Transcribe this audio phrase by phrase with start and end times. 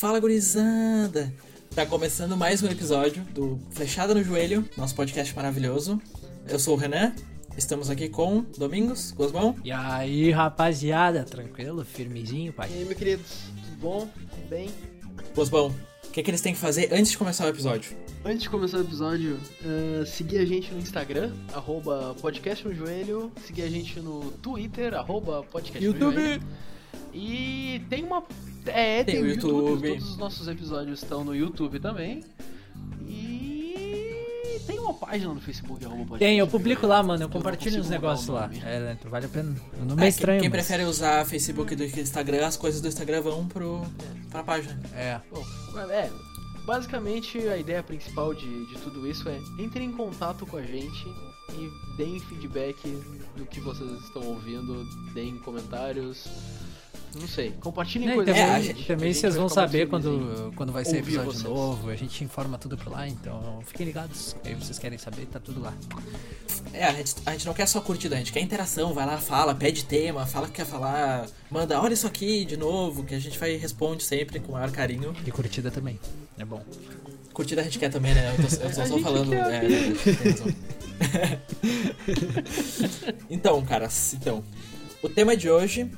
[0.00, 1.32] Fala gurizada!
[1.74, 6.00] Tá começando mais um episódio do Flechada no Joelho, nosso podcast maravilhoso.
[6.48, 7.14] Eu sou o Renan,
[7.60, 9.54] estamos aqui com Domingos, Gosbão.
[9.62, 11.84] E aí, rapaziada, tranquilo?
[11.84, 12.70] Firmezinho, pai?
[12.72, 14.06] E aí, meu querido, tudo bom?
[14.06, 14.70] Tudo bem?
[15.34, 15.68] Gosbão,
[16.06, 17.94] o que, que eles têm que fazer antes de começar o episódio?
[18.24, 23.30] Antes de começar o episódio, uh, seguir a gente no Instagram, arroba podcast no joelho,
[23.46, 26.14] seguir a gente no Twitter, arroba podcast no YouTube.
[26.14, 26.42] joelho.
[27.12, 28.24] E tem uma.
[28.66, 29.54] É, tem, Tem o o YouTube.
[29.54, 29.88] YouTube.
[29.88, 32.22] Todos os nossos episódios estão no YouTube também.
[34.66, 36.24] Tem uma página no Facebook, arroba podcast.
[36.24, 37.22] Tem, eu publico lá, mano.
[37.24, 38.50] Eu não compartilho consigo uns mudar o negócios lá.
[38.68, 39.56] É, vale a pena.
[39.80, 40.40] O nome é, É, estranho.
[40.40, 43.82] Quem mas- prefere usar Facebook do que Instagram, as coisas do Instagram vão pro,
[44.30, 44.78] pra página.
[44.94, 45.20] É.
[45.30, 45.44] Bom,
[45.90, 46.10] é,
[46.64, 51.06] basicamente a ideia principal de, de tudo isso é entrem em contato com a gente
[51.52, 52.78] e deem feedback
[53.36, 56.28] do que vocês estão ouvindo, deem comentários.
[57.18, 59.34] Não sei, compartilhem Né, e coisas também, com a a gente- também a gente vocês
[59.34, 61.42] vão saber quando, quando vai ser episódio vocês.
[61.44, 61.90] novo.
[61.90, 64.36] A gente informa tudo por lá, então fiquem ligados.
[64.44, 65.74] Aí vocês querem saber, tá tudo lá.
[66.72, 69.18] É, a gente, a gente não quer só curtida, a gente quer interação, vai lá,
[69.18, 73.18] fala, pede tema, fala que quer falar, manda, olha isso aqui de novo, que a
[73.18, 75.12] gente vai e responde sempre com o maior carinho.
[75.26, 75.98] E curtida também.
[76.38, 76.62] É bom.
[77.32, 78.34] Curtida a gente quer também, né?
[78.38, 79.34] Eu, tô, eu só tô falando.
[79.34, 79.60] É,
[83.28, 84.44] então, caras, então.
[85.02, 85.90] O tema de hoje,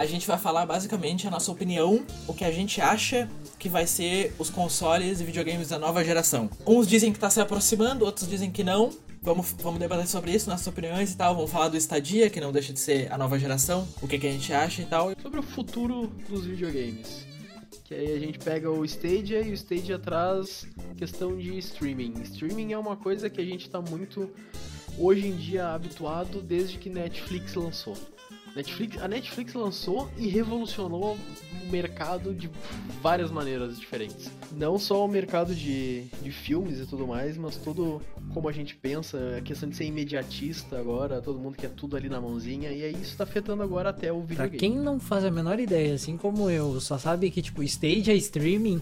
[0.00, 3.86] a gente vai falar basicamente a nossa opinião, o que a gente acha que vai
[3.86, 6.48] ser os consoles e videogames da nova geração.
[6.66, 8.90] Uns dizem que tá se aproximando, outros dizem que não.
[9.20, 11.34] Vamos, vamos debater sobre isso, nossas opiniões e tal.
[11.34, 14.26] Vamos falar do Stadia, que não deixa de ser a nova geração, o que, que
[14.26, 15.12] a gente acha e tal.
[15.20, 17.26] Sobre o futuro dos videogames.
[17.84, 20.66] Que aí a gente pega o Stadia e o Stadia traz
[20.96, 22.14] questão de streaming.
[22.22, 24.30] Streaming é uma coisa que a gente tá muito
[24.98, 27.94] hoje em dia habituado desde que Netflix lançou.
[28.54, 31.16] Netflix, a Netflix lançou e revolucionou
[31.62, 32.50] o mercado de
[33.00, 34.30] várias maneiras diferentes.
[34.52, 38.02] Não só o mercado de, de filmes e tudo mais, mas todo
[38.34, 42.08] como a gente pensa, a questão de ser imediatista agora, todo mundo quer tudo ali
[42.08, 44.58] na mãozinha, e aí isso tá afetando agora até o Pra videogame.
[44.58, 48.14] quem não faz a menor ideia, assim como eu, só sabe que, tipo, stage é
[48.14, 48.80] streaming.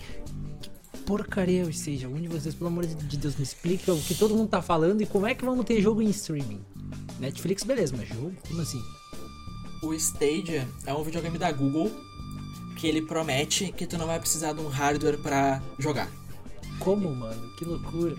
[0.61, 2.05] Que porcaria é o stage?
[2.05, 5.01] Algum de vocês, pelo amor de Deus, me explica o que todo mundo tá falando
[5.01, 6.61] e como é que vamos ter jogo em streaming.
[7.19, 8.33] Netflix, beleza, mas jogo?
[8.49, 8.83] Como assim?
[9.83, 11.91] O Stadia é um videogame da Google
[12.77, 16.11] que ele promete que tu não vai precisar de um hardware pra jogar.
[16.79, 17.57] Como, mano?
[17.57, 18.17] Que loucura.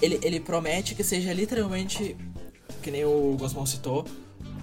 [0.00, 2.16] Ele, ele promete que seja literalmente,
[2.82, 4.06] que nem o Gosmão citou,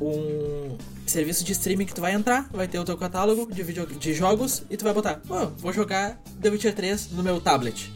[0.01, 3.85] um serviço de streaming que tu vai entrar, vai ter o teu catálogo de, video,
[3.85, 7.91] de jogos e tu vai botar, oh, vou jogar The Witcher 3 no meu tablet.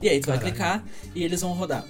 [0.00, 0.54] E aí tu vai Caralho.
[0.54, 1.84] clicar e eles vão rodar.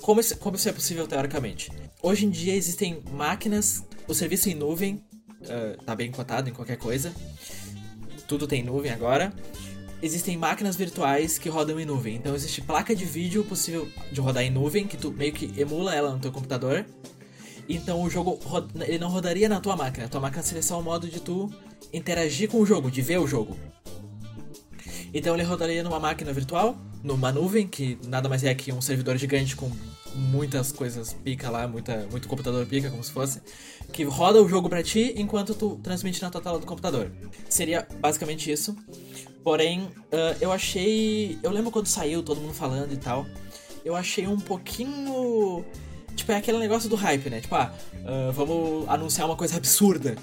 [0.00, 1.70] Como isso, como isso é possível teoricamente?
[2.02, 5.02] Hoje em dia existem máquinas, o serviço em nuvem
[5.48, 7.12] eh, tá bem cotado em qualquer coisa.
[8.26, 9.32] Tudo tem nuvem agora.
[10.02, 12.16] Existem máquinas virtuais que rodam em nuvem.
[12.16, 15.94] Então existe placa de vídeo possível de rodar em nuvem, que tu meio que emula
[15.94, 16.84] ela no teu computador.
[17.68, 18.38] Então o jogo
[18.80, 20.06] ele não rodaria na tua máquina.
[20.06, 21.52] A tua máquina seria só o modo de tu
[21.92, 23.56] interagir com o jogo, de ver o jogo.
[25.14, 29.16] Então ele rodaria numa máquina virtual, numa nuvem, que nada mais é que um servidor
[29.18, 29.70] gigante com
[30.14, 33.40] muitas coisas pica lá, muita, muito computador pica, como se fosse,
[33.92, 37.10] que roda o jogo pra ti enquanto tu transmite na tua tela do computador.
[37.48, 38.76] Seria basicamente isso.
[39.42, 41.38] Porém, ah, eu achei.
[41.42, 43.26] Eu lembro quando saiu, todo mundo falando e tal.
[43.84, 45.64] Eu achei um pouquinho.
[46.14, 47.40] Tipo, é aquele negócio do hype, né?
[47.40, 47.72] Tipo, ah,
[48.04, 50.16] ah, vamos anunciar uma coisa absurda.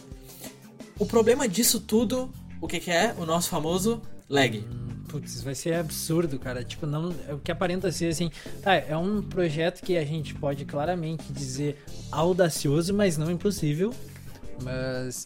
[0.97, 2.29] O problema disso tudo,
[2.61, 3.13] o que, que é?
[3.17, 4.63] O nosso famoso lag.
[5.09, 6.63] Putz, vai ser absurdo, cara.
[6.63, 8.31] Tipo, não, é o que aparenta ser assim.
[8.61, 13.93] Tá, é um projeto que a gente pode claramente dizer audacioso, mas não impossível.
[14.61, 15.25] Mas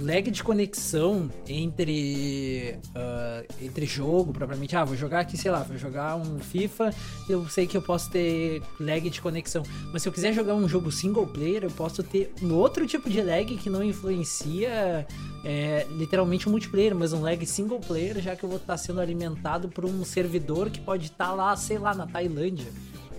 [0.00, 4.76] lag de conexão entre ah, entre jogo, propriamente.
[4.76, 6.94] Ah, vou jogar aqui, sei lá, vou jogar um FIFA,
[7.28, 9.62] eu sei que eu posso ter lag de conexão.
[9.92, 13.08] Mas se eu quiser jogar um jogo single player, eu posso ter um outro tipo
[13.10, 15.06] de lag que não influencia
[15.44, 19.00] é, literalmente um multiplayer, mas um lag single player, já que eu vou estar sendo
[19.00, 22.68] alimentado por um servidor que pode estar lá, sei lá, na Tailândia.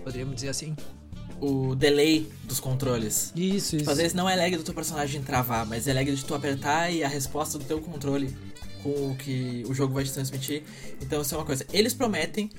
[0.02, 0.76] Poderíamos dizer assim.
[1.44, 3.30] O delay dos controles.
[3.36, 3.90] Isso, isso.
[3.90, 6.90] às vezes não é lag do teu personagem travar, mas é lag de tu apertar
[6.90, 8.34] e a resposta do teu controle
[8.82, 10.62] com o que o jogo vai te transmitir.
[11.02, 11.66] Então isso é uma coisa.
[11.70, 12.50] Eles prometem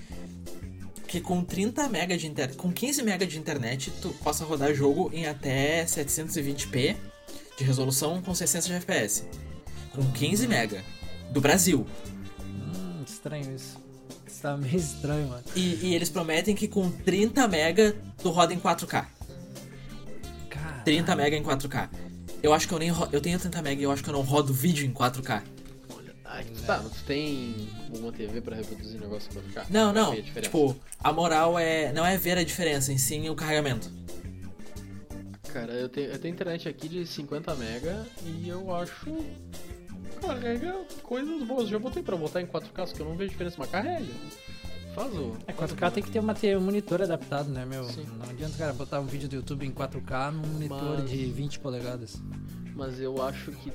[1.08, 5.10] que com 30 MB de internet, com 15 MB de internet, tu possa rodar jogo
[5.14, 6.96] em até 720p,
[7.58, 9.24] de resolução com 60 de FPS.
[9.94, 10.84] Com 15 mega.
[11.32, 11.88] Do Brasil.
[12.40, 13.85] Hum, estranho isso.
[14.46, 15.44] Tá meio estranho, mano.
[15.56, 19.08] E, e eles prometem que com 30 mega tu roda em 4K.
[20.52, 20.82] Cara.
[20.86, 21.90] 30 mega em 4K.
[22.44, 24.14] Eu acho que eu nem ro- eu tenho 30 mega e eu acho que eu
[24.14, 25.42] não rodo vídeo em 4K.
[26.24, 27.56] Ah, tá, mas tu tem
[27.98, 29.66] uma TV pra reproduzir negócio pra ficar?
[29.72, 30.12] Não, Pra não.
[30.12, 30.42] ver a.
[30.42, 33.90] Tipo, a moral é não é ver a diferença, em sim o carregamento.
[35.52, 39.10] Cara, eu tenho, eu tenho internet aqui de 50 mega e eu acho.
[40.22, 40.74] Carrega
[41.04, 41.68] coisas boas.
[41.70, 44.06] Já botei pra botar em 4K, só que eu não vejo diferença, mas carrega.
[44.94, 45.34] Faz o.
[45.46, 47.84] É, 4K tem que ter, um monitor adaptado, né, meu?
[47.84, 48.06] Sim.
[48.18, 51.60] Não adianta, cara, botar um vídeo do YouTube em 4K num monitor Mas- de 20
[51.60, 52.22] polegadas.
[52.74, 53.72] Mas eu acho que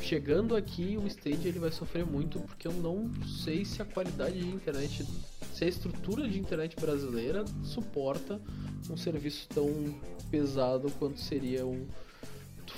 [0.00, 3.10] chegando aqui o Stage ele vai sofrer muito porque eu não
[3.44, 5.04] sei se a qualidade de internet,
[5.52, 8.40] se a estrutura de internet brasileira suporta
[8.88, 9.68] um serviço tão
[10.30, 11.86] pesado quanto seria um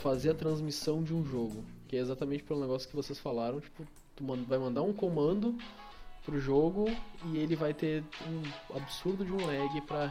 [0.02, 3.84] fazer a transmissão de um jogo, que é exatamente pelo negócio que vocês falaram, tipo,
[4.14, 5.58] tu vai mandar um comando
[6.24, 6.88] pro jogo
[7.24, 10.08] e ele vai ter um absurdo de um lag pra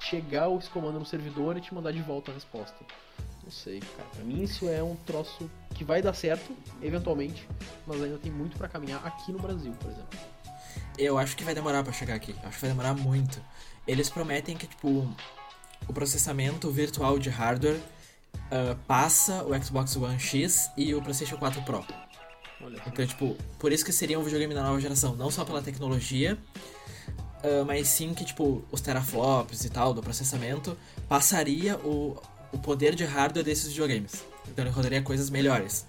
[0.00, 2.78] chegar esse comando no servidor e te mandar de volta a resposta.
[3.44, 4.08] Não sei, cara.
[4.08, 7.46] Pra mim isso é um troço que vai dar certo, eventualmente,
[7.86, 10.18] mas ainda tem muito pra caminhar aqui no Brasil, por exemplo.
[10.96, 12.34] Eu acho que vai demorar pra chegar aqui.
[12.42, 13.38] Acho que vai demorar muito.
[13.86, 15.06] Eles prometem que, tipo,
[15.86, 17.78] o processamento virtual de hardware
[18.50, 21.84] ah, passa o Xbox One X e o PlayStation 4 Pro.
[22.86, 25.14] Então, tipo, por isso que seria um videogame da nova geração.
[25.14, 26.36] Não só pela tecnologia,
[27.42, 30.76] ah, mas sim que, tipo, os teraflops e tal do processamento
[31.08, 32.16] passaria o,
[32.52, 34.24] o poder de hardware desses videogames.
[34.48, 35.86] Então ele rodaria coisas melhores.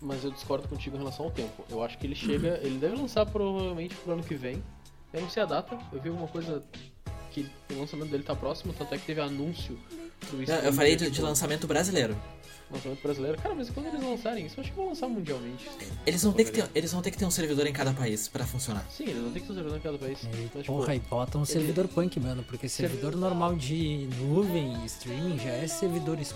[0.00, 1.64] Mas eu discordo contigo em relação ao tempo.
[1.70, 4.62] Eu acho que ele chega, ele deve lançar provavelmente pro ano que vem.
[5.12, 6.62] Eu não sei a data, eu vi alguma coisa
[7.30, 9.78] que o lançamento dele tá próximo, tanto é que teve anúncio
[10.32, 12.16] Não, eu falei de, tipo, de lançamento brasileiro.
[12.70, 13.38] lançamento brasileiro.
[13.38, 15.70] Cara, mas quando eles lançarem isso, eu acho que vão lançar mundialmente.
[16.06, 18.28] Eles vão, ter que ter, eles vão ter que ter um servidor em cada país
[18.28, 18.84] pra funcionar.
[18.90, 20.18] Sim, eles vão ter que fazer em cada país.
[20.22, 24.82] E, Mas, tipo, porra, e bota um servidor punk, mano, porque servidor normal de nuvem
[24.82, 26.32] e streaming já é servidores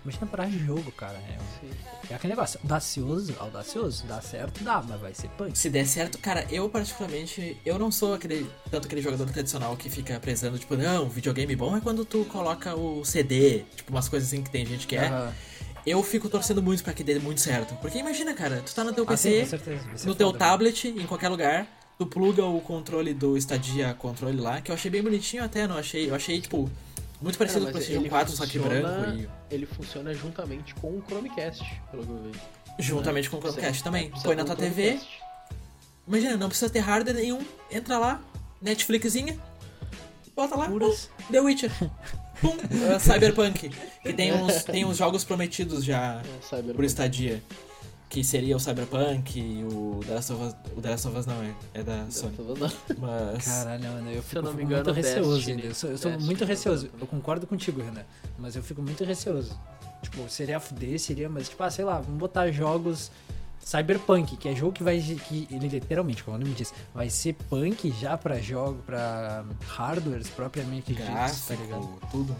[0.00, 0.02] punk.
[0.04, 1.18] Imagina pra jogo, cara.
[1.18, 5.56] É, é aquele negócio, audacioso, audacioso, dá certo, dá, mas vai ser punk.
[5.56, 9.88] Se der certo, cara, eu particularmente, eu não sou aquele tanto aquele jogador tradicional que
[9.90, 14.28] fica prezando, tipo, não, videogame bom é quando tu coloca o CD, tipo, umas coisas
[14.28, 15.06] assim que tem gente que é.
[15.08, 15.32] Aham.
[15.86, 17.74] Eu fico torcendo muito pra que dê muito certo.
[17.76, 20.06] Porque imagina, cara, tu tá no teu Ah, sim, PC, com certeza.
[20.06, 20.38] no teu foda.
[20.38, 24.90] tablet, em qualquer lugar, tu pluga o controle do Stadia controle lá, que eu achei
[24.90, 26.70] bem bonitinho até, não achei, eu achei, tipo,
[27.20, 30.74] muito parecido Cara, com o PlayStation ele 4, só que branco e Ele funciona juntamente
[30.76, 32.40] com o Chromecast, pelo que eu vejo.
[32.78, 34.10] juntamente com o Chromecast Sim, também.
[34.22, 34.98] Põe na tua TV,
[36.08, 38.20] imagina, não precisa ter hardware nenhum, entra lá,
[38.60, 39.38] Netflixinha,
[40.34, 41.10] bota lá, Puras.
[41.18, 41.70] pum, The Witcher.
[42.40, 43.68] Pum, uh, Cyberpunk,
[44.02, 46.22] que tem uns, tem uns jogos prometidos já
[46.52, 47.42] É, por estadia.
[48.10, 50.56] Que seria o Cyberpunk e o The Last of Us.
[50.76, 52.36] O The Last of Us não é, é da Sony.
[52.98, 53.44] Mas.
[53.46, 55.56] Caralho, mano, eu fico muito engano, receoso Destiny.
[55.56, 55.66] ainda.
[55.68, 56.90] Eu sou, eu sou muito receoso.
[57.00, 58.02] Eu concordo contigo, Renan.
[58.36, 59.56] Mas eu fico muito receoso.
[60.02, 63.12] Tipo, seria fuder, seria, mas tipo, ah, sei lá, vamos botar jogos
[63.60, 64.98] Cyberpunk, que é jogo que vai.
[65.00, 70.28] que ele literalmente, como o nome diz, vai ser punk já pra jogo, pra hardwares
[70.28, 71.88] propriamente ditos, tá ligado?
[72.10, 72.34] Tudo.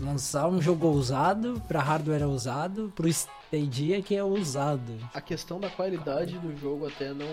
[0.00, 4.98] Lançar um jogo ousado pra hardware ousado, pro Stadia que é ousado.
[5.14, 7.26] A questão da qualidade do jogo até não,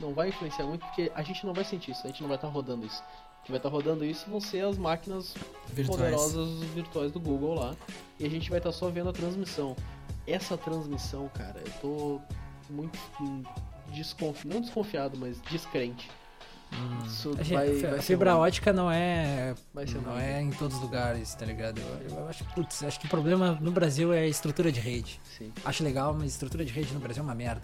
[0.00, 2.36] não vai influenciar muito, porque a gente não vai sentir isso, a gente não vai
[2.36, 3.02] estar rodando isso.
[3.40, 5.34] O que vai estar rodando isso vão ser as máquinas
[5.70, 6.00] Virtuais.
[6.00, 7.76] poderosas virtuais do Google lá.
[8.18, 9.76] E a gente vai estar só vendo a transmissão.
[10.26, 12.20] Essa transmissão, cara, eu tô
[12.70, 12.98] muito
[13.92, 16.10] desconfiado, não desconfiado, mas descrente.
[17.06, 19.54] Isso vai, a vai ser fibra ótica não é.
[19.72, 20.22] Vai ser não ruim.
[20.22, 21.80] é em todos os lugares, tá ligado?
[21.80, 25.20] Eu, eu acho, putz, acho que o problema no Brasil é a estrutura de rede.
[25.38, 25.52] Sim.
[25.64, 27.62] Acho legal, mas estrutura de rede no Brasil é uma merda.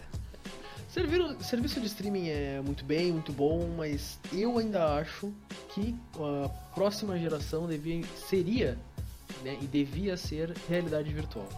[0.89, 5.33] Servir, serviço de streaming é muito bem, muito bom, mas eu ainda acho
[5.73, 8.77] que a próxima geração devia, seria
[9.45, 11.49] né, e devia ser realidade virtual.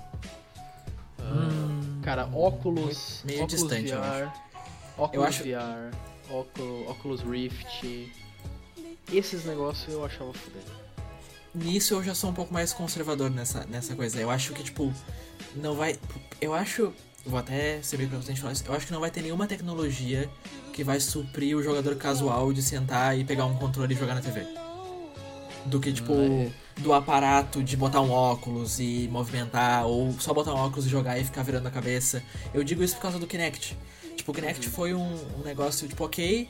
[1.18, 4.32] Ah, Hum, cara, óculos, meio óculos distante, eu VR,
[4.98, 5.94] óculos Eu acho- VR,
[6.30, 8.12] óculos Rift,
[9.12, 10.62] esses negócios eu achava foder.
[11.54, 14.18] Nisso eu já sou um pouco mais conservador nessa, nessa coisa.
[14.18, 14.92] Eu acho que, tipo,
[15.54, 15.98] não vai.
[16.40, 16.92] Eu acho.
[17.24, 18.64] Vou até ser bem preocupante falar isso.
[18.66, 20.28] Eu acho que não vai ter nenhuma tecnologia
[20.72, 24.20] que vai suprir o jogador casual de sentar e pegar um controle e jogar na
[24.20, 24.44] TV.
[25.66, 26.12] Do que, tipo,
[26.78, 31.18] do aparato de botar um óculos e movimentar, ou só botar um óculos e jogar
[31.18, 32.22] e ficar virando a cabeça.
[32.52, 33.76] Eu digo isso por causa do Kinect.
[34.22, 36.48] Tipo, o Kinect foi um, um negócio, tipo, ok,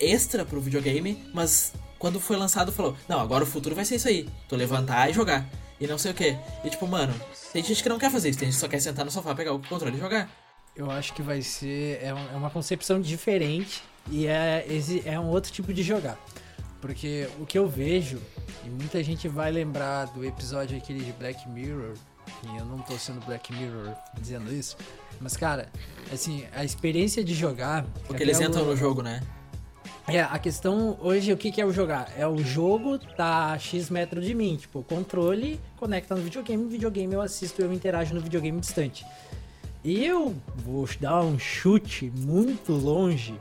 [0.00, 4.08] extra pro videogame, mas quando foi lançado falou, não, agora o futuro vai ser isso
[4.08, 5.46] aí, tu levantar e jogar.
[5.78, 6.34] e não sei o que.
[6.64, 7.12] E tipo, mano,
[7.52, 9.34] tem gente que não quer fazer isso, tem gente que só quer sentar no sofá,
[9.34, 10.30] pegar o controle e jogar.
[10.74, 11.98] Eu acho que vai ser.
[12.02, 16.18] É, é uma concepção diferente e é, esse é um outro tipo de jogar.
[16.80, 18.18] Porque o que eu vejo,
[18.64, 21.92] e muita gente vai lembrar do episódio aquele de Black Mirror,
[22.44, 24.74] e eu não tô sendo Black Mirror dizendo isso,
[25.20, 25.68] mas cara,
[26.12, 27.84] assim, a experiência de jogar.
[28.06, 29.22] Porque eles é entram o- no jogo, né?
[30.06, 32.10] É, a questão hoje, o que, que é o jogar?
[32.16, 37.12] É o jogo tá a X metro de mim, tipo, controle, conecta no videogame, videogame
[37.12, 39.04] eu assisto, eu interajo no videogame distante.
[39.84, 40.34] E eu
[40.64, 43.38] vou dar um chute muito longe,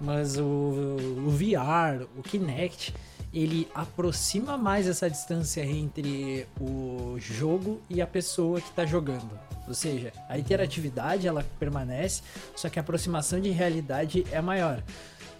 [0.00, 2.94] mas o, o VR, o Kinect,
[3.34, 9.28] ele aproxima mais essa distância entre o jogo e a pessoa que tá jogando.
[9.68, 12.22] Ou seja, a interatividade ela permanece,
[12.54, 14.82] só que a aproximação de realidade é maior.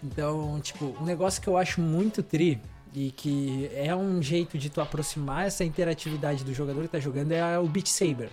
[0.02, 2.60] Então, tipo, um negócio que eu acho muito tri
[2.94, 7.32] e que é um jeito de tu aproximar essa interatividade do jogador que tá jogando
[7.32, 8.30] é o Beat Saber,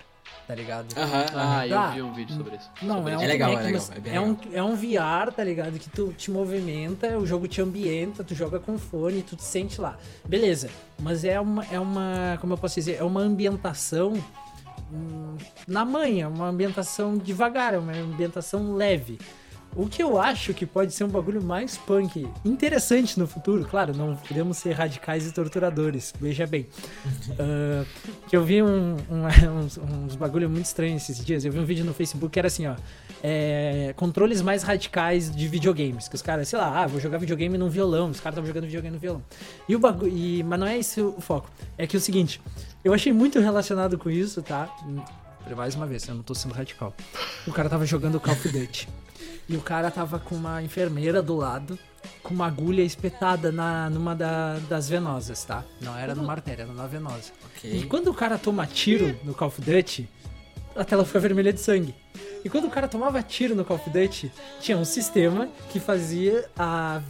[0.48, 0.94] tá ligado?
[0.98, 1.66] Aham, Ah, aham.
[1.66, 2.70] eu Ah, vi um vídeo sobre isso.
[2.82, 3.22] Não, Sobre é um.
[3.22, 5.78] É legal, é legal, mas é bem é um, é um VR, tá ligado?
[5.80, 9.80] Que tu te movimenta, o jogo te ambienta, tu joga com fone, tu te sente
[9.82, 9.98] lá.
[10.26, 10.70] Beleza,
[11.00, 14.14] mas é uma, é uma como eu posso dizer, é uma ambientação
[15.68, 19.18] na manha, uma ambientação devagar, uma ambientação leve.
[19.76, 23.92] O que eu acho que pode ser um bagulho mais punk, interessante no futuro, claro,
[23.92, 26.68] não podemos ser radicais e torturadores, veja bem.
[27.40, 27.84] Ah,
[28.28, 29.26] que eu vi um- um-
[29.66, 31.44] uns, uns bagulho muito estranhos esses dias.
[31.44, 32.76] Eu vi um vídeo no Facebook que era assim, ó.
[33.26, 36.08] É, controles mais radicais de videogames.
[36.10, 38.10] Que os caras, sei lá, ah, vou jogar videogame num violão.
[38.10, 39.24] Os caras estavam jogando videogame no violão.
[39.68, 40.12] E o bagulho.
[40.16, 41.50] e- Mas não é esse o foco.
[41.78, 42.42] É que é o seguinte,
[42.84, 44.70] eu achei muito relacionado com isso, tá?
[45.56, 46.94] Mais uma vez, eu não tô sendo radical.
[47.48, 48.88] O cara tava jogando Call of Duty.
[49.48, 51.78] E o cara tava com uma enfermeira do lado,
[52.22, 55.64] com uma agulha espetada na, numa da- das venosas, tá?
[55.82, 57.32] Não era numa artéria, era numa venosa.
[57.62, 57.86] E Ok.
[57.88, 60.08] quando o cara toma tiro no Call of Duty,
[60.76, 61.94] a tela fica vermelha de sangue.
[62.44, 66.50] E quando o cara tomava tiro no Call of Duty, tinha um sistema que fazia
[66.58, 67.02] a-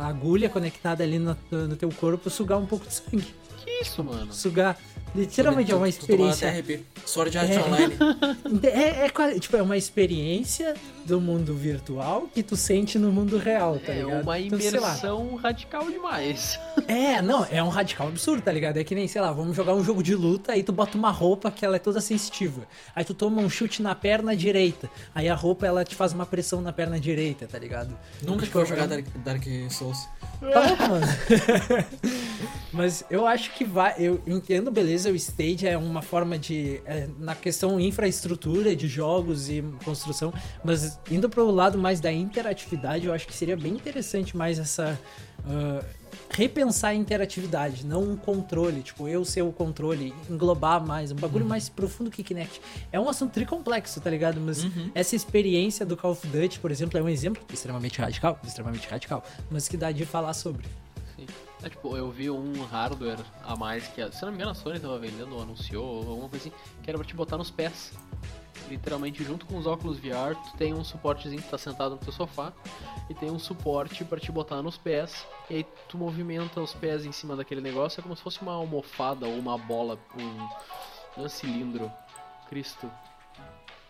[0.00, 3.34] a agulha conectada ali no, no teu corpo sugar um pouco de sangue.
[3.64, 4.32] Que isso, mano?
[4.32, 4.78] Sugar.
[5.14, 6.48] Literalmente é uma experiência.
[6.48, 6.84] arrepio.
[7.04, 7.60] Sword Art É.
[7.62, 7.94] Online.
[8.64, 13.36] É, é quase- tipo, é uma experiência do mundo virtual que tu sente no mundo
[13.38, 14.22] real, tá É ligado?
[14.22, 16.58] uma Então, imersão radical demais.
[16.88, 18.76] É, não, é um radical absurdo, tá ligado?
[18.78, 21.10] É que nem, sei lá, vamos jogar um jogo de luta, aí tu bota uma
[21.10, 22.62] roupa que ela é toda sensitiva.
[22.94, 24.90] Aí tu toma um chute na perna direita.
[25.14, 27.96] Aí a roupa ela te faz uma pressão na perna direita, tá ligado?
[28.22, 30.08] Nunca que Tipo, eu vou jogar é Dark, Dark Souls.
[30.40, 31.06] Tá louco, mano.
[32.72, 33.94] Mas eu acho que vai.
[33.98, 36.80] Eu entendo, beleza, o stage é uma forma de.
[36.84, 40.32] é, na questão infraestrutura de jogos e construção.
[40.64, 44.98] Mas indo pro lado mais da interatividade, eu acho que seria bem interessante mais essa.
[45.44, 45.84] ah,
[46.30, 51.44] repensar a interatividade, não um controle, tipo, eu ser o controle, englobar mais, um bagulho
[51.44, 52.60] mais profundo que Kinect.
[52.90, 54.40] É um assunto tricomplexo, tá ligado?
[54.40, 58.88] Mas essa experiência do Call of Duty, por exemplo, é um exemplo extremamente radical, extremamente
[58.88, 60.64] radical, mas que dá de falar sobre.
[61.62, 64.80] É, tipo, eu vi um hardware a mais que, se não me engano, a Sony
[64.80, 67.92] tava vendendo, ou anunciou, ou alguma coisa assim, que era pra te botar nos pés.
[68.68, 72.12] Literalmente, junto com os óculos VR, tu tem um suportezinho que tá sentado no teu
[72.12, 72.52] sofá
[73.08, 75.26] e tem um suporte pra te botar nos pés.
[75.48, 78.52] E aí tu movimenta os pés em cima daquele negócio, é como se fosse uma
[78.52, 81.90] almofada ou uma bola, um, é cilindro,
[82.48, 82.90] Cristo.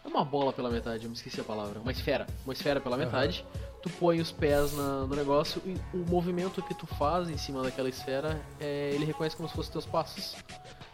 [0.05, 1.81] É uma bola pela metade, eu me esqueci a palavra.
[1.81, 2.27] Uma esfera.
[2.45, 3.47] Uma esfera pela metade.
[3.83, 7.63] Tu põe os pés na- no negócio e o movimento que tu faz em cima
[7.63, 10.37] daquela esfera, é, ele reconhece como se fossem teus passos.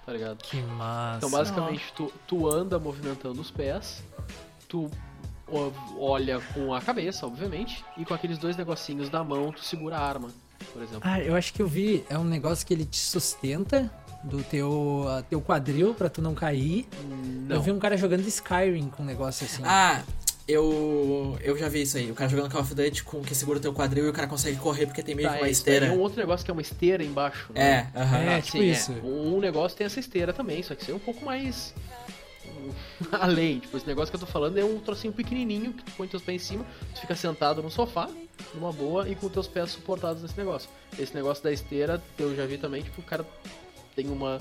[0.07, 0.38] Tá ligado?
[0.38, 1.18] Que massa.
[1.18, 4.02] Então basicamente tu, tu anda movimentando os pés,
[4.66, 4.90] tu
[5.99, 10.00] olha com a cabeça, obviamente, e com aqueles dois negocinhos da mão tu segura a
[10.07, 10.28] arma,
[10.73, 11.02] por exemplo.
[11.04, 13.90] Ah, eu acho que eu vi, é um negócio que ele te sustenta
[14.25, 16.88] do teu, teu quadril pra tu não cair.
[17.47, 17.57] Não.
[17.57, 19.62] Eu vi um cara jogando Skyrim com um negócio assim.
[19.64, 20.02] Ah,
[20.49, 21.38] eu.
[21.43, 22.11] Eu já vi isso aí.
[22.11, 24.26] O cara jogando Call of Duty com que segura o teu quadril e o cara
[24.26, 25.87] consegue correr porque tem meio Tá, que uma daí esteira.
[25.87, 27.52] É um outro negócio que é uma esteira embaixo.
[27.55, 27.90] né?
[27.95, 28.19] É, aham.
[28.19, 28.93] É, Ah, tipo sim, isso.
[29.05, 31.75] Um negócio tem essa esteira também, só que isso é um pouco mais.
[33.12, 36.09] Além, tipo, esse negócio que eu tô falando é um trocinho pequenininho que tu põe
[36.09, 38.09] teus pés em cima, tu fica sentado no sofá,
[38.55, 40.69] numa boa, e com teus pés suportados nesse negócio.
[40.99, 43.25] Esse negócio da esteira, eu já vi também, tipo, o cara
[43.95, 44.40] tem uma.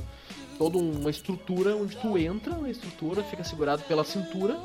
[0.58, 4.58] toda uma estrutura onde tu entra na estrutura, fica segurado pela cintura,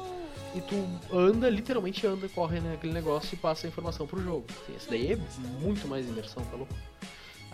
[0.55, 4.47] e tu anda, literalmente anda, corre naquele negócio e passa a informação pro jogo.
[4.63, 5.17] Assim, esse daí é
[5.61, 6.75] muito mais imersão, tá louco?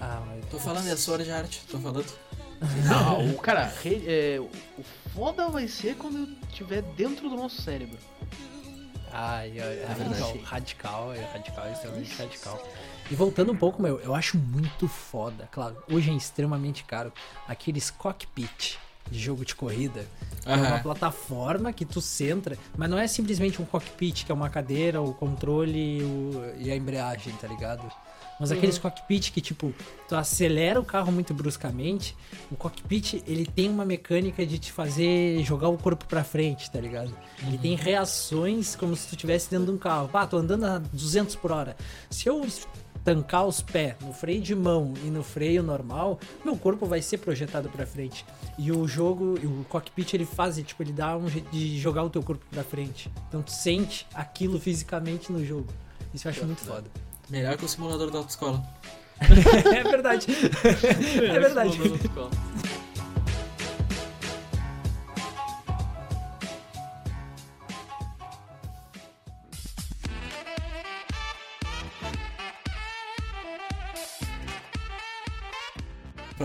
[0.01, 0.45] Ah, mas...
[0.51, 2.07] Tô falando é Sword Art, tô falando.
[2.87, 7.63] Não, o cara, re- é, o foda vai ser quando eu estiver dentro do nosso
[7.63, 7.99] cérebro.
[9.11, 10.21] Ai, ai, ai, verdade.
[10.21, 12.63] radical, radical, é radical, extremamente radical.
[13.11, 17.13] E voltando um pouco, meu, eu acho muito foda, claro, hoje é extremamente caro,
[17.47, 18.77] aqueles cockpit
[19.11, 20.05] de jogo de corrida.
[20.47, 24.49] É uma plataforma que tu centra, mas não é simplesmente um cockpit, que é uma
[24.49, 27.83] cadeira, o controle o- e a embreagem, tá ligado?
[28.41, 29.75] Mas aqueles cockpit que, tipo,
[30.09, 32.17] tu acelera o carro muito bruscamente,
[32.53, 36.81] o cockpit, ele tem uma mecânica de te fazer jogar o corpo pra frente, tá
[36.81, 37.13] ligado?
[37.47, 40.09] Ele tem reações como se tu estivesse dentro de um carro.
[40.09, 41.77] Pá, tô andando a 200 por hora.
[42.11, 42.47] Se eu
[43.09, 47.17] tancar os pés no freio de mão e no freio normal, meu corpo vai ser
[47.17, 48.23] projetado pra frente.
[48.59, 52.11] E o jogo, o cockpit, ele faz, tipo, ele dá um jeito de jogar o
[52.11, 53.11] teu corpo pra frente.
[53.27, 55.69] Então tu sente aquilo fisicamente no jogo.
[56.13, 56.85] Isso eu acho muito foda.
[57.31, 58.63] Melhor que o simulador da autoescola.
[59.75, 60.27] é verdade.
[61.31, 61.79] é verdade.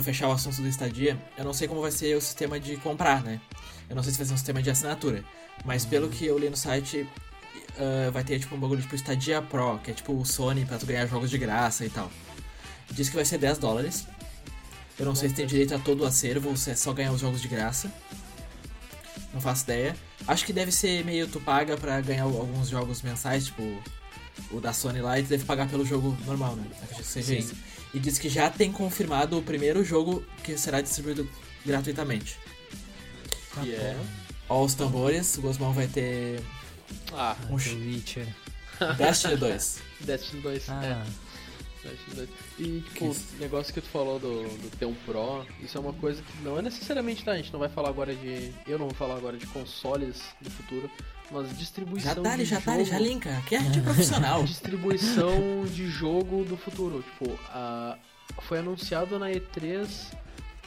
[0.04, 3.24] Fechar o assunto do estadia, eu não sei como vai ser o sistema de comprar,
[3.24, 3.40] né?
[3.90, 5.24] Eu não sei se vai ser um sistema de assinatura.
[5.66, 7.08] Mas pelo que eu li no site,
[7.78, 10.78] ah, vai ter tipo um bagulho tipo Stadia Pro, que é tipo o Sony pra
[10.78, 12.12] tu ganhar jogos de graça e tal.
[12.92, 14.06] Diz que vai ser 10 dólares.
[15.00, 17.12] Eu não sei se tem direito a todo o acervo ou se é só ganhar
[17.12, 17.92] os jogos de graça.
[19.34, 19.96] Não faço ideia.
[20.28, 23.64] Acho que deve ser meio tu paga pra ganhar alguns jogos mensais, tipo
[24.52, 26.64] o da Sony lá, e tu deve pagar pelo jogo normal, né?
[26.84, 27.40] Acredito que seja Sim.
[27.40, 27.56] isso.
[27.94, 31.30] E diz que já tem confirmado o primeiro jogo que será distribuído
[31.66, 32.38] gratuitamente.
[33.62, 33.98] Que é.
[34.50, 36.42] Ó os tambores, o Gosmão vai ter
[37.12, 38.28] Ah, um The Witcher.
[38.98, 39.80] Destiny 2.
[40.02, 40.70] Destiny 2.
[40.70, 40.84] Ah,
[41.86, 42.30] É, Destiny 2.
[42.60, 45.94] E, tipo, o negócio que tu falou do, do ter um Pro, isso é uma
[45.94, 47.32] coisa que não é necessariamente, tá?
[47.34, 48.52] A gente não vai falar agora de.
[48.68, 50.90] Eu não vou falar agora de consoles do futuro,
[51.42, 52.14] distribuição.
[52.16, 53.38] Já tá, de já tá, já jogo- linka.
[53.38, 54.44] Aqui é gente profissional.
[54.44, 57.04] distribuição de jogo do futuro.
[57.04, 57.98] Tipo, a-
[58.42, 59.88] foi anunciado na E3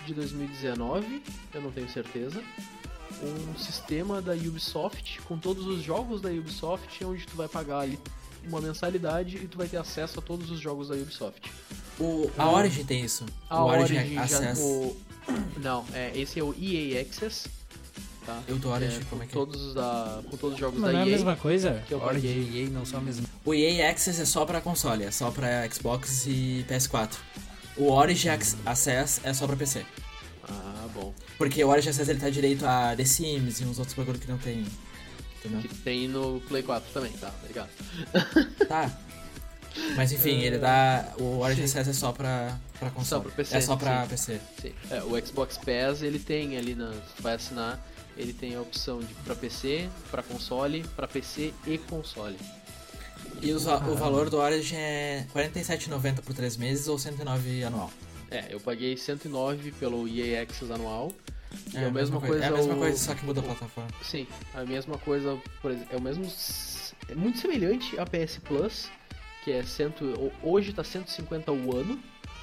[0.07, 1.23] de 2019,
[1.55, 2.41] eu não tenho certeza,
[3.23, 7.99] um sistema da Ubisoft com todos os jogos da Ubisoft, onde tu vai pagar ali
[8.45, 11.51] uma mensalidade e tu vai ter acesso a todos os jogos da Ubisoft.
[11.99, 13.25] O, a Origin tem isso.
[13.51, 14.53] A o Origin, Origin já.
[14.59, 14.97] O...
[15.61, 17.49] Não, é, esse é o EA Access.
[18.27, 18.43] Tá?
[18.49, 19.35] Eu do Origin, É, como com é que é?
[19.39, 21.13] todos os da, com todos os jogos mas da não é a EA.
[21.13, 21.83] mesma coisa?
[21.87, 22.43] que eu Origin paguei.
[22.61, 23.25] e EA não são a mesma.
[23.45, 27.13] O EA Access é só pra console, é só pra Xbox e PS4.
[27.77, 29.87] O Origin Ac- Access é só pra PC.
[30.49, 31.15] Ah, bom.
[31.39, 34.29] Porque o Origin Access ele tá direito a The Sims e uns outros bagulho que
[34.29, 34.65] não tem.
[35.39, 35.61] Entendeu?
[35.61, 37.33] Que tem no Play 4 também, tá?
[37.43, 37.69] Obrigado.
[38.67, 38.91] Tá.
[39.95, 41.13] Mas enfim, ele dá.
[41.19, 43.25] O Origin Access é só pra, pra console.
[43.25, 44.09] pra PC, é só pra sim.
[44.09, 44.41] PC.
[44.63, 44.73] Sim.
[44.91, 46.91] É, o Xbox Pass, ele tem ali na.
[47.17, 47.79] Tu vai assinar,
[48.17, 52.37] ele tem a opção de pra PC, pra console, pra PC e console.
[53.43, 57.91] E va- o valor do Origin é R$ 47,90 por 3 meses ou 109 anual.
[58.31, 61.13] É, eu paguei 109 pelo EA Access anual.
[61.75, 62.45] É a mesma coisa.
[62.45, 63.91] É a mesma o- coisa, só que muda a plataforma.
[64.03, 66.25] Sim, a mesma coisa, por exemplo, é o mesmo.
[67.09, 68.89] É muito semelhante à PS Plus,
[69.45, 71.99] que é cento, ho- hoje tá 150 o ano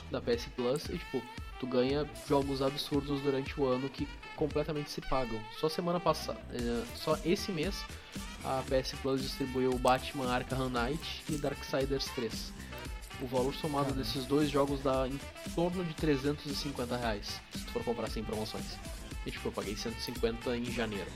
[0.09, 1.21] da PS Plus, e tipo,
[1.63, 5.39] tu ganha jogos absurdos durante o ano que completamente se pagam.
[5.61, 7.73] Só semana passada, é, só esse mês,
[8.43, 12.51] a PS Plus distribuiu o Batman Arkham Knight e Darksiders 3.
[13.21, 15.17] O valor somado desses dois jogos dá em
[15.55, 18.65] torno de 350 reais, se tu for comprar sem promoções.
[19.25, 21.09] E tipo, eu paguei 150 em janeiro.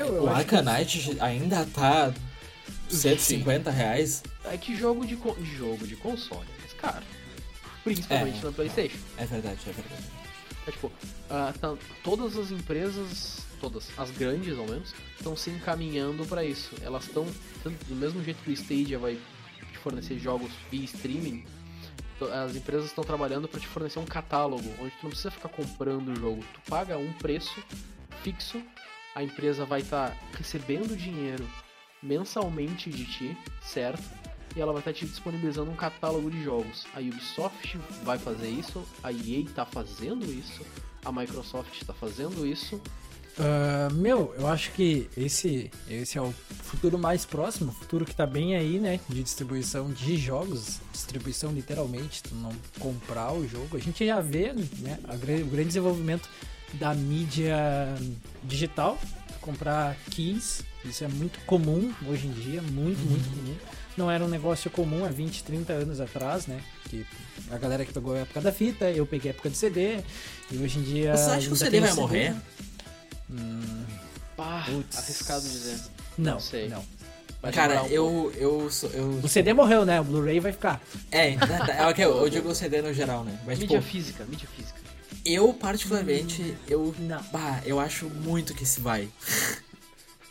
[0.00, 2.12] É- O Arcanite ainda tá
[2.88, 4.24] 150 reais?
[4.44, 6.46] É que jogo de, con- jogo de console.
[7.86, 8.98] Principalmente É, na Playstation.
[9.16, 10.02] É verdade, é verdade.
[10.66, 10.90] É tipo,
[11.30, 16.74] ah, tá- todas as empresas, todas, as grandes ao menos, estão se encaminhando pra isso.
[16.82, 17.24] Elas estão,
[17.62, 19.14] do mesmo jeito que o Stadia vai
[19.72, 21.44] te fornecer jogos via streaming,
[22.44, 26.08] as empresas estão trabalhando pra te fornecer um catálogo, onde tu não precisa ficar comprando
[26.08, 26.42] o jogo.
[26.54, 27.62] Tu paga um preço
[28.24, 28.60] fixo,
[29.14, 31.48] a empresa vai estar recebendo dinheiro
[32.02, 34.02] mensalmente de ti, certo?
[34.56, 36.86] E ela vai estar te disponibilizando um catálogo de jogos.
[36.94, 40.62] A Ubisoft vai fazer isso, a EA tá fazendo isso,
[41.04, 42.80] a Microsoft tá fazendo isso.
[43.38, 48.14] Ah, meu, eu acho que esse, esse é o futuro mais próximo, o futuro que
[48.14, 48.98] tá bem aí, né?
[49.08, 53.76] De distribuição de jogos, distribuição literalmente, tu não comprar o jogo.
[53.76, 54.98] A gente já vê, né?
[55.04, 56.28] a o grande desenvolvimento
[56.74, 57.94] da mídia
[58.42, 58.98] digital,
[59.40, 63.56] comprar keys, isso é muito comum hoje em dia, muito, muito comum.
[63.96, 66.60] Não era um negócio comum há 20, 30 anos atrás, né?
[66.88, 67.06] Que
[67.50, 70.00] a galera que pegou a época da fita, eu peguei a época do CD,
[70.50, 71.16] e hoje em dia.
[71.16, 72.34] Você acha que o CD vai morrer?
[74.36, 74.98] Pá, Putz.
[74.98, 75.78] arriscado dizer.
[76.18, 76.68] Não, Não sei.
[76.68, 76.84] não.
[77.42, 79.20] Vai Cara, um eu, eu, sou- eu.
[79.22, 80.00] O CD morreu, né?
[80.00, 80.80] O Blu-ray vai ficar.
[81.12, 81.34] É,
[81.78, 83.38] é, o que eu, eu digo o CD no geral, né?
[83.46, 84.78] Mas, Mídia tipo, física, mídia física.
[85.24, 86.94] eu particularmente, eu.
[86.98, 87.22] Não.
[87.32, 89.08] Bah, eu acho muito que se vai.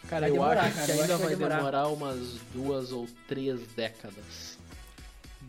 [0.09, 1.55] Cara, Vai eu demorar, acho cara, que eu ainda acho vai vai demorar.
[1.57, 2.17] demorar umas
[2.53, 4.57] duas ou três décadas.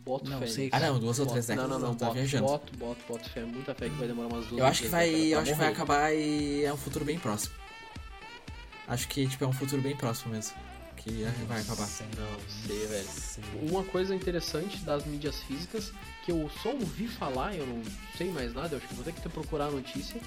[0.05, 0.47] Boto Não fé.
[0.47, 0.69] sei.
[0.73, 1.95] Ah, não, duas ou três décadas, Não, não, não.
[1.95, 2.47] tá boto, viajando.
[2.47, 3.43] boto, boto, boto fé.
[3.43, 5.07] Muita fé que vai demorar umas duas Eu acho que vai.
[5.11, 7.55] décadas Eu acho que vai acabar e é um futuro bem próximo.
[8.89, 10.55] Acho que, tipo, é um futuro bem próximo mesmo.
[10.97, 11.87] Que vai acabar.
[11.87, 13.09] Não sei, velho.
[13.71, 15.93] Uma coisa interessante das mídias físicas,
[16.25, 17.83] que eu só ouvi falar, eu não
[18.17, 20.21] sei mais nada, eu acho que vou ter que procurar a notícia,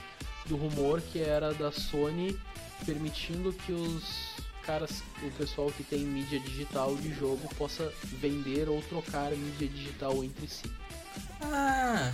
[0.49, 2.37] do rumor que era da Sony
[2.85, 4.03] permitindo que os
[4.65, 10.23] caras, o pessoal que tem mídia digital de jogo possa vender ou trocar mídia digital
[10.23, 10.69] entre si.
[11.41, 12.11] Ah,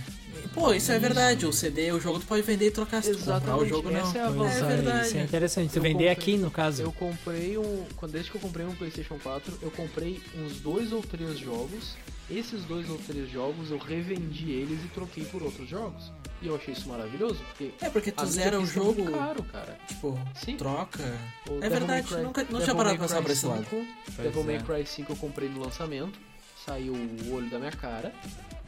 [0.54, 1.46] pô, isso é verdade.
[1.46, 4.00] O CD, o jogo tu pode vender e trocar se comprar o Exatamente, jogo não.
[4.00, 4.62] essa é a Pois vantagem.
[4.62, 5.06] É verdade.
[5.08, 5.72] Isso é interessante.
[5.72, 6.82] Tu vender comprei- aqui, no caso.
[6.82, 7.84] Eu comprei um.
[7.96, 11.96] Quando, desde que eu comprei um PlayStation 4, eu comprei uns dois ou três jogos.
[12.28, 16.10] Esses dois ou três jogos eu revendi eles e troquei por outros jogos.
[16.42, 17.72] E eu achei isso maravilhoso, porque.
[17.80, 19.78] É porque tu zera o física é muito jogo, caro, cara.
[19.86, 20.56] tipo, Sim.
[20.56, 21.02] troca.
[21.48, 23.64] O É Devil verdade, Cry- nunca, não tinha parado pra pensar por esse lado.
[23.70, 24.60] 5, Pois Devil May é.
[24.62, 26.18] Cry 5 eu comprei no lançamento,
[26.66, 28.12] saiu o olho da minha cara.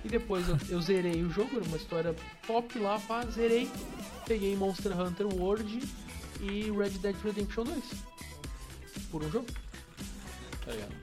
[0.04, 2.14] E depois eu, eu zerei o jogo, era uma história
[2.46, 3.68] top lá, pá, zerei.
[4.26, 5.82] Peguei Monster Hunter World
[6.40, 7.84] e Red Dead Redemption 2.
[9.10, 9.46] Por um jogo.
[10.64, 10.94] Tá ligado?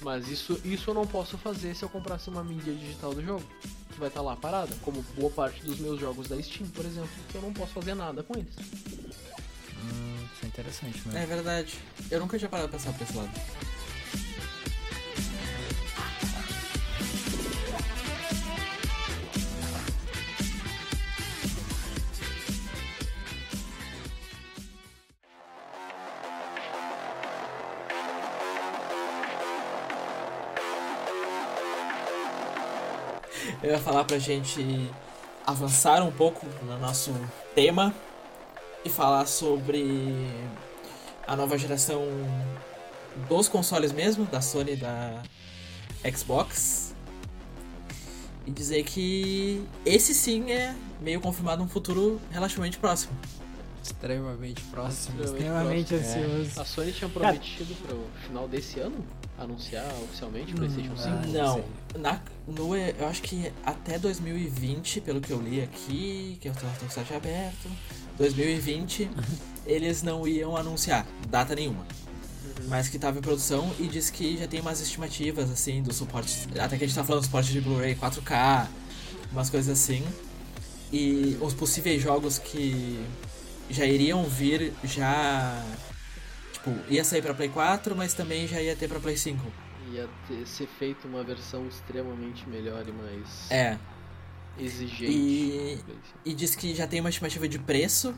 [0.00, 3.44] Mas isso, isso eu não posso fazer se eu comprasse uma mídia digital do jogo.
[3.92, 7.10] Que vai estar lá parada, como boa parte dos meus jogos da Steam, por exemplo,
[7.28, 8.54] que eu não posso fazer nada com eles.
[8.58, 11.26] Hum, isso é interessante, É mano.
[11.26, 11.78] verdade.
[12.10, 13.30] Eu nunca tinha parado pra pensar por esse lado.
[33.62, 34.90] Eu ia falar pra gente
[35.46, 37.14] avançar um pouco no nosso
[37.54, 37.94] tema
[38.84, 40.26] e falar sobre
[41.26, 42.02] a nova geração
[43.28, 45.22] dos consoles mesmo, da Sony e da
[46.16, 46.94] Xbox.
[48.46, 53.12] E dizer que esse sim é meio confirmado um futuro relativamente próximo.
[53.82, 56.26] Extremamente próximo, Extremamente extremamente próximo, é.
[56.40, 56.60] ansioso.
[56.60, 59.04] A Sony tinha prometido para o final desse ano
[59.38, 61.08] anunciar oficialmente o PlayStation 5.
[61.08, 61.64] ah, Não,
[61.98, 66.66] na, no, eu acho que até 2020, pelo que eu li aqui, que eu tô
[66.78, 67.70] com o site aberto,
[68.16, 69.10] 2020
[69.66, 71.86] eles não iam anunciar data nenhuma.
[72.68, 76.46] Mas que tava em produção e diz que já tem umas estimativas assim do suporte.
[76.58, 78.68] Até que a gente tá falando do suporte de Blu-ray 4K,
[79.32, 80.04] umas coisas assim.
[80.92, 83.02] E os possíveis jogos que
[83.70, 85.64] já iriam vir já.
[86.52, 89.40] Tipo, ia sair pra Play 4, mas também já ia ter pra Play 5.
[89.92, 93.76] Ia ter, ser feito uma versão extremamente melhor e mais É.
[94.58, 95.04] exigente.
[95.10, 95.78] E,
[96.24, 98.14] e diz que já tem uma estimativa de preço,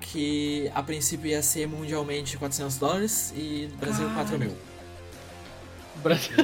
[0.00, 4.56] que a princípio ia ser mundialmente 400 dólares e no Brasil 4 mil.
[6.02, 6.34] Brasil.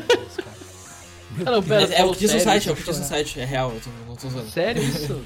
[1.47, 3.05] Ah, não, pera, Mas é o que diz no site, é o que diz no
[3.05, 3.09] chorar.
[3.09, 4.51] site, é real, eu tô, não tô zoando.
[4.51, 5.25] Sério isso?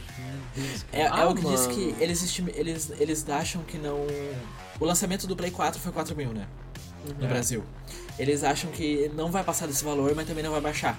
[0.92, 1.74] É, é Ah, o que diz mano.
[1.74, 4.06] que eles, estim- eles, eles acham que não.
[4.78, 6.46] O lançamento do Play 4 foi 4 mil, né?
[7.18, 7.28] No É.
[7.28, 7.64] Brasil.
[8.18, 10.98] Eles acham que não vai passar desse valor, mas também não vai baixar.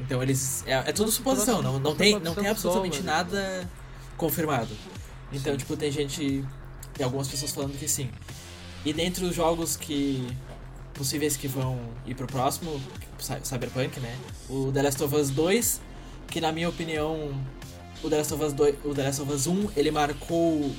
[0.00, 0.64] Então eles.
[0.66, 3.68] É, é tudo suposição, não, não, tem, não tem 400 absolutamente nada
[4.16, 4.70] confirmado.
[5.32, 6.44] Então, tipo, tem gente.
[6.94, 8.10] Tem algumas pessoas falando que sim.
[8.84, 10.26] E dentre os jogos que.
[10.94, 12.80] possíveis que vão ir pro próximo,
[13.18, 14.16] Cy- Cyberpunk, né?
[14.48, 15.80] O The Last of Us 2,
[16.28, 17.32] que na minha opinião,
[18.02, 20.70] o The Last of Us 2, o The Last of Us 1, ele marcou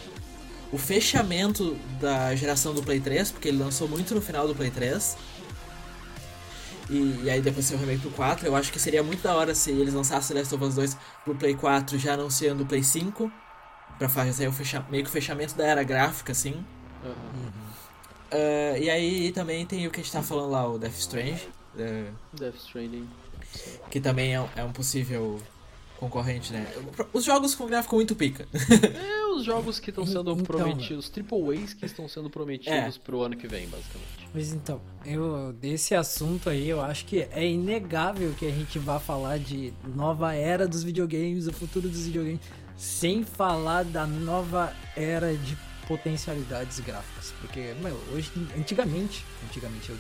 [0.72, 4.70] o fechamento da geração do Play 3, porque ele lançou muito no final do Play
[4.72, 5.16] 3.
[6.90, 8.46] E, e aí depois saiu o remake pro 4.
[8.46, 11.36] Eu acho que seria muito da hora se eles lançassem Last of Us 2 pro
[11.36, 13.32] Play 4 já anunciando o Play 5.
[13.98, 16.66] Pra fazer o fecha, meio que o fechamento da era gráfica, assim.
[17.06, 17.54] Aham.
[18.32, 21.48] Ah, e aí também tem o que a gente tá falando lá, o Death Strange.
[21.78, 23.08] eh, Death Stranding.
[23.92, 25.40] que também é, um- é um possível
[26.00, 26.66] concorrente, né?
[27.14, 28.48] Os jogos com gráfico muito pica.
[28.52, 33.00] É os jogos que estão sendo Então, prometidos, triple A's que estão sendo prometidos É.
[33.04, 34.28] pro ano que vem, basicamente.
[34.34, 39.00] Mas então, eu desse assunto aí, eu acho que é inegável que a gente vá
[39.00, 42.42] falar de nova era dos videogames, o futuro dos videogames,
[42.76, 45.56] sem falar da nova era de
[45.88, 47.34] potencialidades gráficas.
[47.42, 49.98] Porque, meu, hoje, antigamente, antigamente, eu,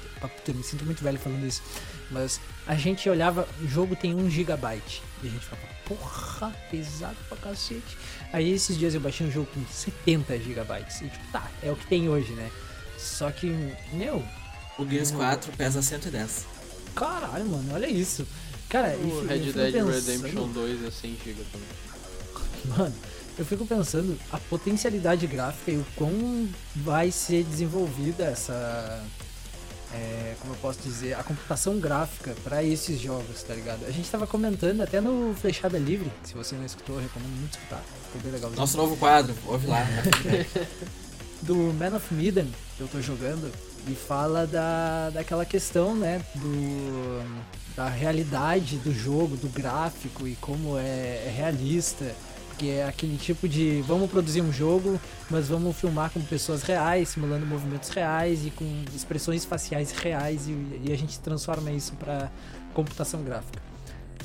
[0.47, 1.61] eu me sinto muito velho falando isso,
[2.09, 7.17] mas a gente olhava, o jogo tem 1 gigabyte, e a gente falava, porra, pesado
[7.27, 7.97] pra cacete.
[8.33, 11.75] Aí esses dias eu baixei um jogo com 70 gigabytes, e tipo, tá, é o
[11.75, 12.49] que tem hoje, né?
[12.97, 13.47] Só que,
[13.93, 14.23] meu,
[14.79, 16.45] O Gears 4 pesa 110.
[16.95, 18.25] Caralho, mano, olha isso.
[18.69, 21.67] Cara, O Red Dead pensando- Redemption 2 é 100 GB também.
[22.77, 22.95] Mano,
[23.37, 29.03] eu fico pensando a potencialidade gráfica e o quão vai ser desenvolvida essa.
[29.93, 33.85] É, como eu posso dizer, a computação gráfica pra esses jogos, tá ligado?
[33.85, 37.53] A gente tava comentando até no Flechada Livre, se você não escutou, eu recomendo muito
[37.53, 37.83] escutar.
[38.05, 38.51] Ficou bem legal.
[38.51, 39.85] Nosso novo quadro, ouve lá.
[41.43, 43.51] do Man of Medan que eu tô jogando
[43.87, 50.77] e fala da, daquela questão, né, do da realidade do jogo, do gráfico e como
[50.77, 52.05] é, é realista,
[52.53, 57.09] porque é aquele tipo de vamos produzir um jogo, mas vamos filmar com pessoas reais,
[57.09, 60.51] simulando movimentos reais e com expressões faciais reais e,
[60.85, 62.29] e a gente transforma isso pra
[62.73, 63.59] computação gráfica.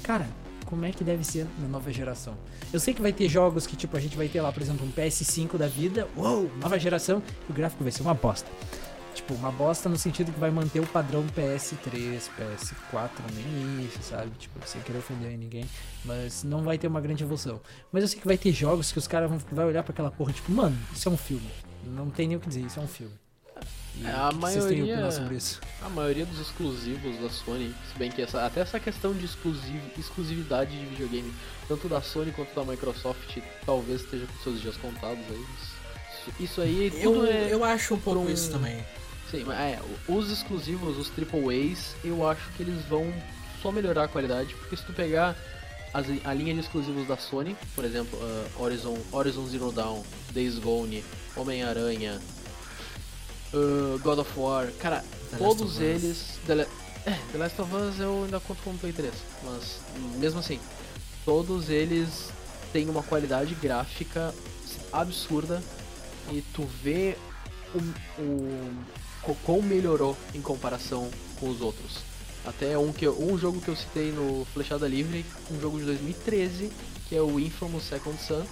[0.03, 0.27] Cara,
[0.67, 2.35] como é que deve ser na nova geração?
[2.71, 4.87] Eu sei que vai ter jogos que, tipo, a gente vai ter lá, por exemplo,
[4.87, 8.51] um PS5 da vida, uou, nova geração, e o gráfico vai ser uma bosta.
[9.19, 14.31] Tipo, uma bosta no sentido que vai manter o padrão PS3, PS4 no início, sabe?
[14.39, 15.69] Tipo, sem querer ofender ninguém,
[16.05, 17.61] mas não vai ter uma grande evolução.
[17.93, 20.11] Mas eu sei que vai ter jogos que os caras vão vai olhar pra aquela
[20.11, 21.51] porra, tipo, mano, isso é um filme.
[21.85, 23.13] Não tem nem o que dizer, isso é um filme.
[23.97, 25.61] E É, a maioria- isso?
[25.83, 29.81] A maioria dos exclusivos da Sony, se bem que essa, até essa questão de exclusiv,
[29.99, 31.35] exclusividade de videogame,
[31.67, 35.45] tanto da Sony quanto da Microsoft, talvez esteja com seus dias contados aí.
[35.59, 37.53] Isso, isso aí Eu, tudo é.
[37.53, 38.79] eu acho um pouco por um- isso também.
[39.31, 43.13] Sim, mas é, os exclusivos, os AAAs, eu acho que eles vão
[43.63, 45.37] só melhorar a qualidade, porque se tu pegar
[45.93, 50.59] as, a linha de exclusivos da Sony, por exemplo, uh, Horizon, Horizon Zero Dawn, Days
[50.59, 51.05] Gone,
[51.37, 52.21] Homem-Aranha,
[53.53, 56.39] uh, God of War, cara, The todos eles.
[56.47, 56.67] The,
[57.07, 59.13] é, The Last of Us eu ainda conto como Play 3,
[59.45, 59.81] mas
[60.19, 60.59] mesmo assim,
[61.25, 62.31] todos eles
[62.73, 64.35] têm uma qualidade gráfica
[64.93, 65.63] absurda
[66.31, 67.17] e tu vê
[67.75, 67.79] o,
[68.23, 68.73] o
[69.45, 71.99] como melhorou em comparação com os outros.
[72.47, 75.85] Até um, que eu- um jogo que eu citei no Flechada Livre, um jogo de
[75.85, 76.71] 2013,
[77.09, 78.45] que é o Infamous Second Son.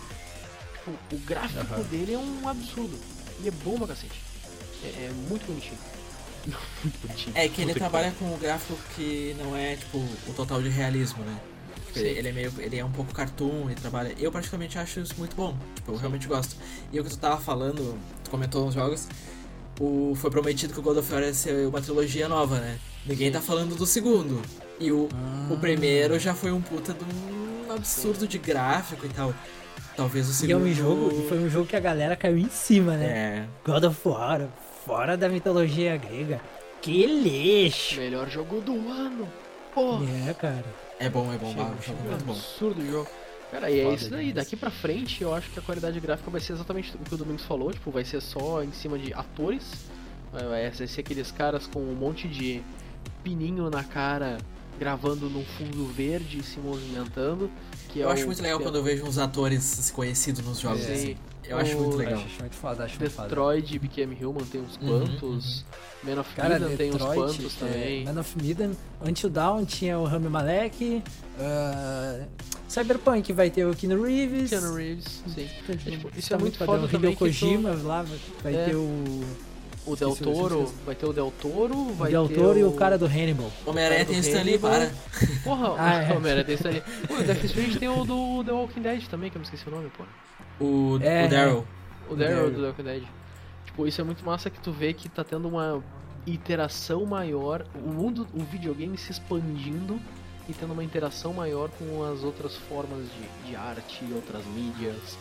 [0.87, 1.83] O, o gráfico Aham.
[1.85, 2.97] dele é um absurdo.
[3.43, 4.21] E é bom pra cacete.
[4.85, 5.79] É, é muito bonitinho.
[6.85, 7.37] muito bonitinho.
[7.37, 11.25] É que ele trabalha com um gráfico que não é, tipo, o total de realismo,
[11.25, 11.41] né?
[11.95, 12.01] Sim.
[12.01, 12.53] Ele é meio.
[12.59, 14.15] Ele é um pouco cartoon, ele trabalha.
[14.19, 15.57] Eu particularmente acho isso muito bom.
[15.77, 16.55] Tipo, eu realmente gosto.
[16.93, 19.09] E o que tu tava falando, tu comentou nos jogos,
[19.81, 22.79] o, foi prometido que o God of War ia ser uma trilogia nova, né?
[23.05, 24.41] Ninguém tá falando do segundo.
[24.81, 25.53] E o, Ah.
[25.53, 29.35] o primeiro já foi um puta de um absurdo de gráfico e tal.
[29.97, 30.65] Talvez o E é segundo.
[30.67, 33.07] um jogo, e foi um jogo que a galera caiu em cima, né?
[33.07, 33.47] É.
[33.71, 34.47] God of War,
[34.85, 36.41] fora da mitologia grega.
[36.83, 37.97] Que lixo!
[37.97, 39.27] Melhor jogo do ano.
[39.75, 40.05] Porra.
[40.29, 40.65] É, cara.
[40.99, 41.99] É bom, é bom, Chega, é chega.
[42.03, 42.33] muito bom.
[42.33, 43.09] absurdo o jogo.
[43.51, 44.33] Cara, e é isso daí.
[44.33, 47.17] Daqui pra frente, eu acho que a qualidade gráfica vai ser exatamente o que o
[47.17, 47.73] Domingos falou.
[47.73, 49.63] Tipo, vai ser só em cima de atores.
[50.33, 52.61] Vai ser aqueles caras com um monte de
[53.23, 54.39] pininho na cara,
[54.79, 57.51] gravando num fundo verde e se movimentando.
[57.89, 60.59] Que Eu é acho o- muito legal é quando eu vejo uns atores conhecidos nos
[60.61, 60.81] jogos.
[60.83, 60.93] Sim.
[60.93, 61.17] assim.
[61.49, 62.15] Eu acho muito O- legal.
[62.21, 63.29] Acho muito foda, acho muito foda.
[63.29, 65.65] Detroit Became Human tem uns Uhum, quantos.
[66.03, 68.05] Man of Cara, Medan tem uns Detroit, quantos é, também.
[68.05, 68.71] Man of Medan,
[69.05, 71.03] Until Dawn tinha o Rami Malek,
[71.41, 72.21] ah,
[72.69, 74.51] Cyberpunk vai ter o Keanu Reeves.
[74.51, 75.49] Keanu Reeves, sim.
[75.63, 78.05] Então, tipo, É, tipo, isso tá é muito foda Hideo também que tu- Kojima lá
[78.43, 78.65] vai É.
[78.67, 79.25] ter o,
[79.87, 82.71] O Del Toro, vai ter o Del Toro, o vai Del ter Toro e o
[82.71, 83.51] o cara do Hannibal.
[83.65, 84.91] Homem-Aranha tem do Stanley, para.
[85.45, 86.13] Porra, Ah, é.
[86.13, 86.83] o Homem-Aranha tem isso ali.
[87.07, 89.67] Pô, o Death Stranding tem o do The Walking Dead também, que eu não esqueci
[89.69, 90.03] o nome, pô.
[90.61, 91.27] O, É.
[91.27, 91.67] o Daryl.
[92.09, 93.05] O Daryl do Walking Dead.
[93.67, 95.83] Tipo, isso é muito massa que tu vê que tá tendo uma
[96.27, 100.01] interação maior, o mundo, o videogame se expandindo
[100.49, 105.17] e tendo uma interação maior com as outras formas de, de arte e outras mídias.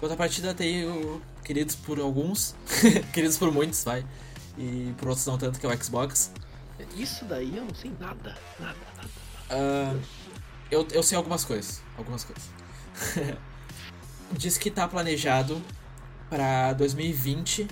[0.00, 2.54] Contrapartida tem o Queridos por alguns,
[3.14, 4.04] Queridos por muitos, vai.
[4.58, 6.32] E por outros não tanto, que é o Xbox.
[6.96, 9.08] Isso daí eu não sei nada, nada, nada.
[9.50, 9.94] Ah,
[10.70, 11.82] eu, eu sei algumas coisas.
[11.96, 12.44] Algumas coisas.
[14.32, 15.62] Diz que tá planejado
[16.28, 17.68] pra 2020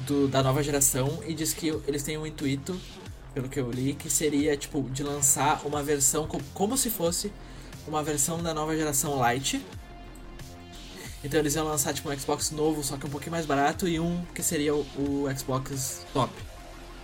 [0.00, 2.80] do, da nova geração e diz que eles têm um intuito,
[3.34, 7.30] pelo que eu li, que seria tipo de lançar uma versão co- como se fosse
[7.86, 9.60] uma versão da nova geração Lite.
[11.22, 14.00] Então eles iam lançar tipo um Xbox novo, só que um pouquinho mais barato, e
[14.00, 16.32] um que seria o, o Xbox top.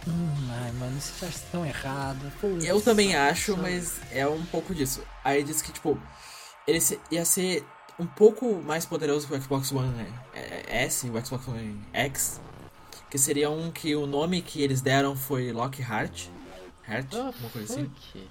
[0.06, 2.32] Hum, ai, mano, isso tá tão errado.
[2.40, 2.64] Putz.
[2.64, 5.02] Eu também acho, mas é um pouco disso.
[5.24, 6.00] Aí diz que, tipo,
[6.66, 6.78] ele
[7.10, 7.64] ia ser
[7.98, 10.12] um pouco mais poderoso que o Xbox One né?
[10.34, 12.40] É- S, o Xbox One X.
[13.10, 16.28] Que seria um que o nome que eles deram foi Lockhart.
[16.88, 17.84] Heart, uma coisa assim.
[17.84, 18.28] fuck.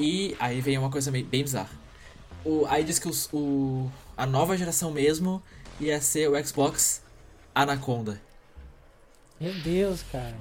[0.00, 1.70] E aí vem uma coisa meio, bem bizarra.
[2.44, 5.42] O, aí diz que os- o, a nova geração mesmo
[5.78, 7.02] ia ser o Xbox
[7.54, 8.20] Anaconda.
[9.40, 10.34] Meu Deus, cara.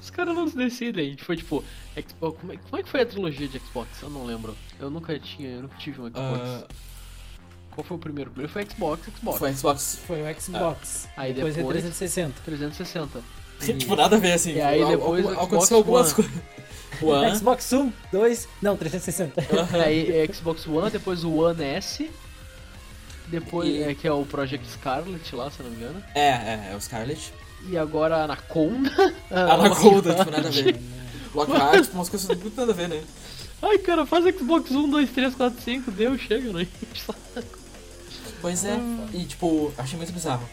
[0.00, 1.16] Os caras não se decidem.
[1.16, 2.38] Foi tipo, Xbox.
[2.40, 3.88] Como é, como é que foi a trilogia de Xbox?
[4.02, 4.54] Eu não lembro.
[4.78, 6.40] Eu nunca tinha, eu nunca tive um Xbox.
[6.40, 6.64] Ah,
[7.70, 8.30] Qual foi o primeiro?
[8.30, 9.38] O primeiro foi Xbox, Xbox.
[9.38, 9.98] foi Xbox.
[10.06, 11.08] Foi o Xbox.
[11.16, 12.40] Aí depois, é depois- 360.
[12.44, 13.22] 360.
[13.78, 14.52] tipo, nada a ver assim.
[14.54, 16.28] E aí depois al- o aconteceu Xbox algumas One.
[16.28, 16.54] coisas.
[17.02, 17.36] One.
[17.38, 19.40] Xbox 1, 2, não, 360.
[19.84, 22.08] Aí é Xbox One, depois o One S.
[23.26, 26.02] Depois E- é que é o Project Scarlet lá, se eu não me engano.
[26.14, 27.32] É, é, é o Scarlet.
[27.68, 28.90] E agora a Anaconda.
[29.30, 30.80] Ah, Anaconda, tipo, nada a ver.
[31.34, 33.02] Lockhart, tipo, umas coisas muito nada a ver, né?
[33.60, 36.68] Ai, cara, faz Xbox 1, 2, 3, 4, 5, deu, chega, né?
[38.40, 38.78] Pois é,
[39.12, 40.46] e tipo, achei muito bizarro.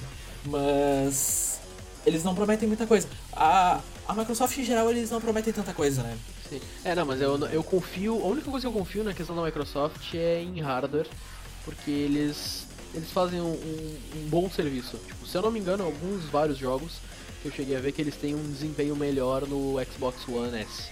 [0.44, 1.58] Mas
[2.06, 3.08] eles não prometem muita coisa.
[3.32, 6.16] A, a Microsoft em geral eles não prometem tanta coisa, né?
[6.48, 6.60] Sim.
[6.84, 8.14] É, não, mas eu, eu confio.
[8.22, 11.06] A única coisa que eu confio na questão da Microsoft é em hardware,
[11.64, 14.96] porque eles eles fazem um, um- um bom serviço.
[15.06, 16.92] Tipo, se eu não me engano, alguns vários jogos
[17.42, 20.88] que eu cheguei a ver que eles têm um desempenho melhor no Xbox One S.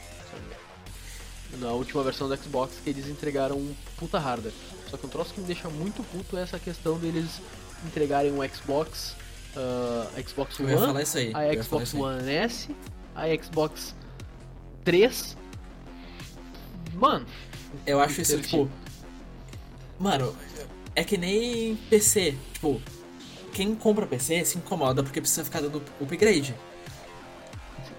[1.58, 4.52] Na última versão do Xbox que eles entregaram um puta hardware.
[4.90, 7.40] Só que um troço que me deixa muito puto é essa questão deles
[7.84, 9.14] entregarem um Xbox,
[9.56, 11.30] ah, Xbox One, falar isso aí.
[11.32, 11.94] eu a Xbox.
[11.94, 12.68] One S,
[13.14, 13.94] a Xbox
[14.84, 15.36] 3.
[16.94, 17.26] Mano,
[17.86, 18.68] Eu acho isso, tipo.
[19.98, 20.34] Mano,
[20.96, 22.34] é que nem PC.
[22.54, 22.80] Tipo,
[23.52, 26.54] quem compra PC se incomoda porque precisa ficar dando upgrade.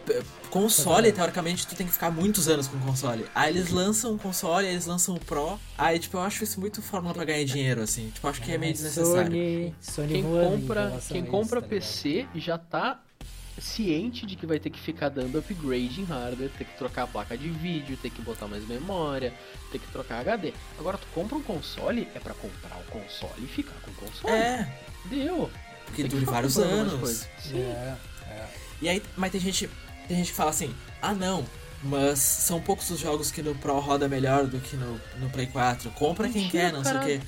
[0.06, 3.26] P- Console, teoricamente, tu tem que ficar muitos anos com o console.
[3.36, 5.60] Aí eles lançam o console, eles lançam o Pro.
[5.78, 8.10] Aí, tipo, eu acho isso muito fórmula pra ganhar dinheiro, assim.
[8.12, 9.30] Tipo, eu acho que é meio desnecessário.
[9.32, 11.68] Sony, Sony quem compra, quem compra tá?
[11.68, 13.02] PC já tá
[13.60, 17.08] ciente de que vai ter que ficar dando upgrade em hardware, ter que trocar a
[17.08, 19.34] placa de vídeo, ter que botar mais memória,
[19.72, 20.54] ter que trocar HD.
[20.80, 24.34] Agora tu compra um console, é pra comprar o console e ficar com o console.
[24.34, 24.68] É,
[25.06, 25.50] Deu.
[25.86, 27.28] porque dure vários anos.
[27.40, 27.60] Sim.
[27.60, 28.48] É, é.
[28.82, 29.70] E aí, mas tem gente,
[30.08, 31.46] tem gente que fala assim, ah não,
[31.84, 35.48] mas são poucos os jogos que no Pro roda melhor do que no, no Play
[35.48, 35.90] 4.
[35.92, 37.22] Compra quem Mentira, quer, não sei o quê.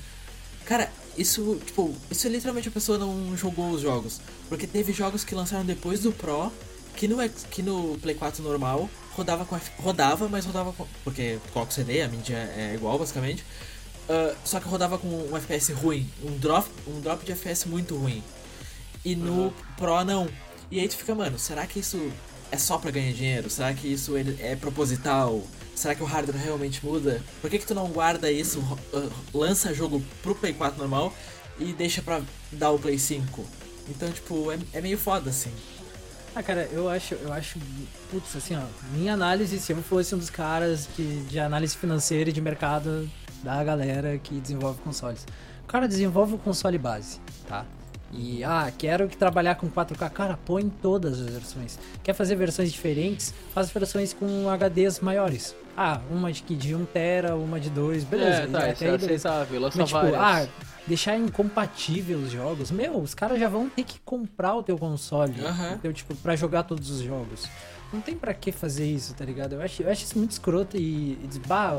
[0.64, 4.20] Cara, isso, tipo, isso é literalmente a pessoa não jogou os jogos.
[4.48, 6.50] Porque teve jogos que lançaram depois do Pro,
[6.96, 10.86] que no, que no Play 4 normal rodava com F- rodava, mas rodava com.
[11.04, 13.44] Porque coloca o CD, a mídia é igual basicamente.
[14.08, 17.96] Ah, só que rodava com um FPS ruim, um drop, um drop de FPS muito
[17.96, 18.22] ruim.
[19.04, 19.52] E no Uhum.
[19.76, 20.28] Pro não.
[20.70, 22.10] E aí tu fica, mano, será que isso
[22.52, 23.48] é só pra ganhar dinheiro?
[23.50, 25.42] Será que isso é proposital?
[25.80, 27.22] Será que o hardware realmente muda?
[27.40, 28.62] Por que, que tu não guarda isso,
[28.92, 31.10] ah, lança jogo pro Play 4 normal
[31.58, 32.20] e deixa pra
[32.52, 33.46] dar o Play 5?
[33.88, 35.50] Então, tipo, é, é meio foda, assim.
[36.34, 37.58] Ah, cara, eu acho, eu acho,
[38.10, 38.62] putz, assim, ó,
[38.92, 43.08] minha análise, se eu fosse um dos caras que, de análise financeira e de mercado
[43.42, 45.26] da galera que desenvolve consoles.
[45.64, 47.64] O cara desenvolve o console base, tá?
[48.12, 50.10] E, ah, quero que trabalhar com 4K.
[50.10, 51.78] Cara, põe todas as versões.
[52.02, 53.32] Quer fazer versões diferentes?
[53.54, 55.54] Faz versões com HDs maiores.
[55.82, 58.42] Ah, uma de, de 1 tera, uma de 2, beleza.
[58.42, 59.60] é, tá, até isso é aceitável.
[59.62, 60.46] Lança Mas, tipo, ah,
[60.86, 62.70] deixar incompatível os jogos.
[62.70, 65.40] Meu, os caras já vão ter que comprar o teu console.
[65.40, 65.72] Aham.
[65.72, 65.94] Entendeu?
[65.94, 67.48] Tipo, pra jogar todos os jogos.
[67.90, 69.54] Não tem pra que fazer isso, tá ligado?
[69.54, 71.72] Eu acho, eu acho isso muito escroto e, e bah,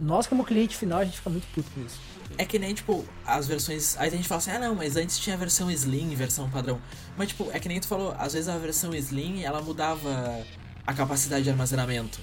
[0.00, 2.00] nós como cliente final a gente fica muito puto com isso.
[2.38, 3.94] É que nem, tipo, as versões.
[3.98, 6.80] Aí a gente fala assim, ah não, mas antes tinha a versão Slim, versão padrão.
[7.14, 10.40] Mas, tipo, é que nem tu falou, às vezes a versão Slim ela mudava
[10.86, 12.18] a capacidade de armazenamento.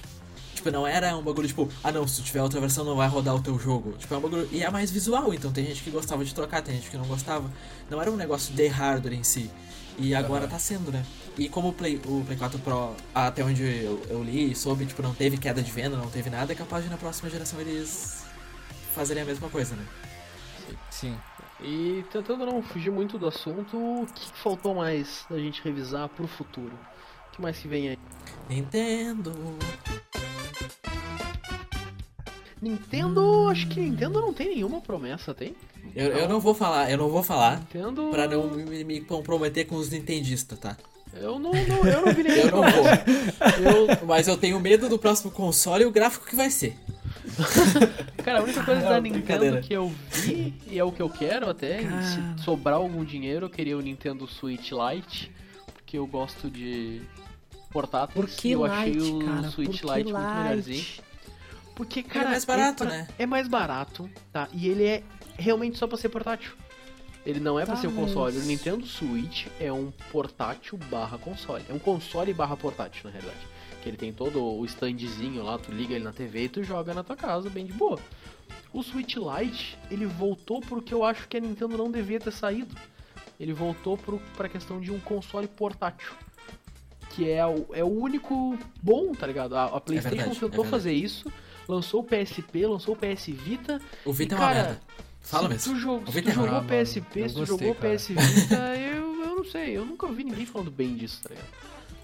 [0.66, 3.34] Tipo, não era um bagulho tipo, ah não, se tiver outra versão não vai rodar
[3.34, 3.92] o teu jogo.
[3.92, 4.48] Tipo, é um bagulho.
[4.50, 7.06] E é mais visual, então tem gente que gostava de trocar, tem gente que não
[7.06, 7.48] gostava.
[7.88, 9.48] Não era um negócio de hardware em si.
[9.98, 11.04] E agora tá sendo, né?
[11.38, 14.84] E como o Play, o Play 4 Pro, até onde eu, eu li e soube,
[14.86, 17.60] tipo, não teve queda de venda, não teve nada, é capaz de na próxima geração
[17.60, 18.24] eles
[18.94, 19.86] fazerem a mesma coisa, né?
[20.90, 21.16] Sim.
[21.62, 26.26] E tentando não fugir muito do assunto, o que faltou mais da gente revisar pro
[26.26, 26.76] futuro?
[27.28, 27.98] O que mais que vem aí?
[28.48, 29.32] Nintendo.
[32.68, 35.54] Nintendo, acho que Nintendo não tem nenhuma promessa, tem?
[35.94, 38.08] Eu, eu não vou falar, eu não vou falar Nintendo.
[38.10, 40.76] pra não me, me comprometer com os nintendistas, tá?
[41.14, 42.86] Eu não, não, eu não vi nenhuma Eu não vou.
[44.00, 46.76] Eu, mas eu tenho medo do próximo console e o gráfico que vai ser.
[48.22, 49.56] Cara, a única coisa Ah, da brincadeira.
[49.56, 51.86] Nintendo que eu vi, e é o que eu quero até, e
[52.36, 55.30] se sobrar algum dinheiro, eu queria o Nintendo Switch Lite,
[55.74, 57.00] porque eu gosto de
[57.72, 58.14] portáteis.
[58.14, 59.48] Por que e eu achei o cara?
[59.50, 60.84] Switch Lite muito melhorzinho.
[61.76, 63.08] Porque, Ele é cara, mais barato, pra- né?
[63.18, 64.48] É mais barato, tá?
[64.52, 65.02] E ele é
[65.38, 66.52] realmente só pra ser portátil.
[67.24, 68.34] Ele não é pra Tá, ser um console.
[68.36, 71.62] mas- O Nintendo Switch é um portátil barra console.
[71.68, 73.38] É um console barra portátil, na realidade.
[73.82, 76.92] Que ele tem todo o standzinho lá, tu liga ele na TV e tu joga
[76.94, 77.98] na tua casa, bem de boa.
[78.72, 82.74] O Switch Lite, ele voltou porque eu acho que a Nintendo não devia ter saído.
[83.38, 86.12] Ele voltou pro, pra questão de um console portátil.
[87.10, 89.56] Que é o, é o único bom, tá ligado?
[89.56, 91.30] A, a PlayStation verdade, tentou é fazer isso,
[91.68, 93.80] lançou o PSP, lançou o PS Vita.
[94.04, 94.80] O Vita E, é uma cara, merda.
[95.20, 95.80] Fala se mesmo.
[95.80, 97.96] Tu, O se Vita tu é jogou mano, PSP, se tu jogou cara.
[97.96, 99.76] PS Vita, eu, eu não sei.
[99.76, 101.48] Eu nunca vi ninguém falando bem disso, tá ligado?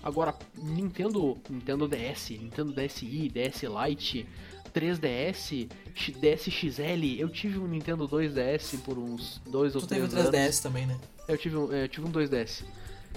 [0.02, 4.26] Agora, Nintendo, Nintendo DS, Nintendo DSi, DS Lite,
[4.74, 10.02] 3DS, X- DS XL, eu tive um Nintendo 2DS por uns dois ou Tu teve
[10.06, 10.36] o três anos.
[10.40, 10.98] 3DS também, né?
[11.28, 12.64] Eu tive um, é, eu tive um 2DS.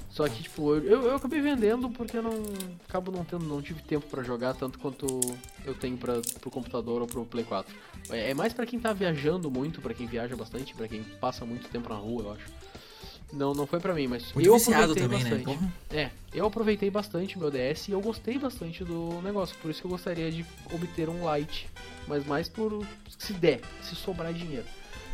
[0.09, 2.41] Só que, tipo, eu, eu, eu acabei vendendo porque eu não.
[2.87, 5.05] Acabo não tendo, não tive tempo pra jogar tanto quanto
[5.65, 7.75] eu tenho pra, pro computador ou pro Play 4.
[8.09, 11.45] É, é mais pra quem tá viajando muito, pra quem viaja bastante, pra quem passa
[11.45, 12.45] muito tempo na rua, eu acho.
[13.33, 15.29] Não, não foi pra mim, mas Muito eu aproveitei também, né?
[15.31, 15.45] bastante.
[15.45, 15.73] Porra.
[15.91, 19.57] É, eu aproveitei bastante meu DS e eu gostei bastante do negócio.
[19.61, 21.67] Por isso que eu gostaria de obter um Lite.
[22.07, 22.85] Mas mais por.
[23.17, 24.65] se der, se sobrar dinheiro.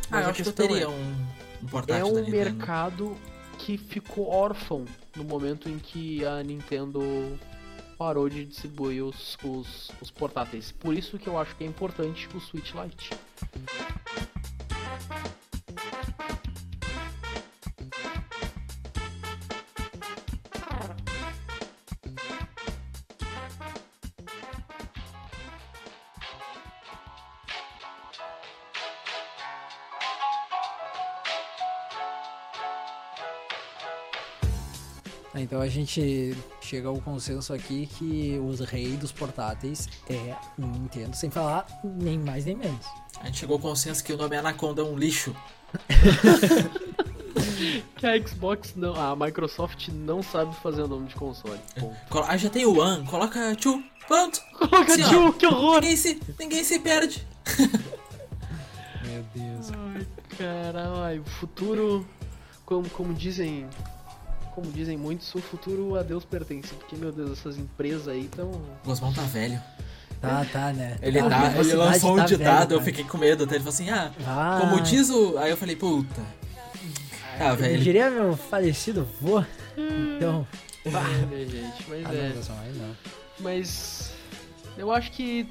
[0.04, 1.26] Ah, Mas eu a acho que eu teria é, um,
[1.62, 3.16] um portátil é um mercado
[3.58, 4.84] que ficou órfão
[5.16, 7.00] no momento em que a Nintendo
[7.96, 10.72] parou de distribuir os, os, os portáteis.
[10.72, 13.10] Por isso que eu acho que é importante o Switch Lite.
[35.52, 41.14] Então a gente chega ao consenso aqui que os reis dos portáteis é o Nintendo,
[41.14, 42.86] sem falar nem mais nem menos.
[43.20, 45.36] A gente chegou ao consenso que o nome Anaconda é um lixo.
[47.96, 48.94] Que a Xbox não.
[48.96, 51.60] A Microsoft não sabe fazer o nome de console.
[51.78, 52.26] Ponto.
[52.26, 54.40] Ah, já tem o One, coloca Two, pronto.
[54.58, 55.80] Coloca ó, tio, que horror!
[55.80, 57.26] Ninguém se, ninguém se perde.
[59.04, 59.70] Meu Deus.
[59.70, 62.06] Ai, caralho, o futuro.
[62.66, 63.68] Como, como dizem.
[64.54, 66.74] Como dizem muitos, o futuro a Deus pertence.
[66.74, 68.50] Porque, meu Deus, essas empresas aí estão.
[68.50, 69.60] O Gosmão tá velho.
[70.20, 70.98] Tá, tá, né?
[71.02, 73.44] Ele, A tá, ele lançou um tá ditado, velha, eu fiquei com medo.
[73.44, 75.36] Até ele falou assim, ah, Ah, como diz o...
[75.38, 76.20] Aí eu falei, puta.
[77.38, 77.82] Tá, Eu velho.
[77.82, 79.42] diria meu falecido vô.
[79.76, 80.46] Então.
[80.84, 82.32] É, gente, mas Ah, é.
[82.48, 82.96] não, aí não.
[83.40, 84.12] Mas
[84.76, 85.48] eu acho que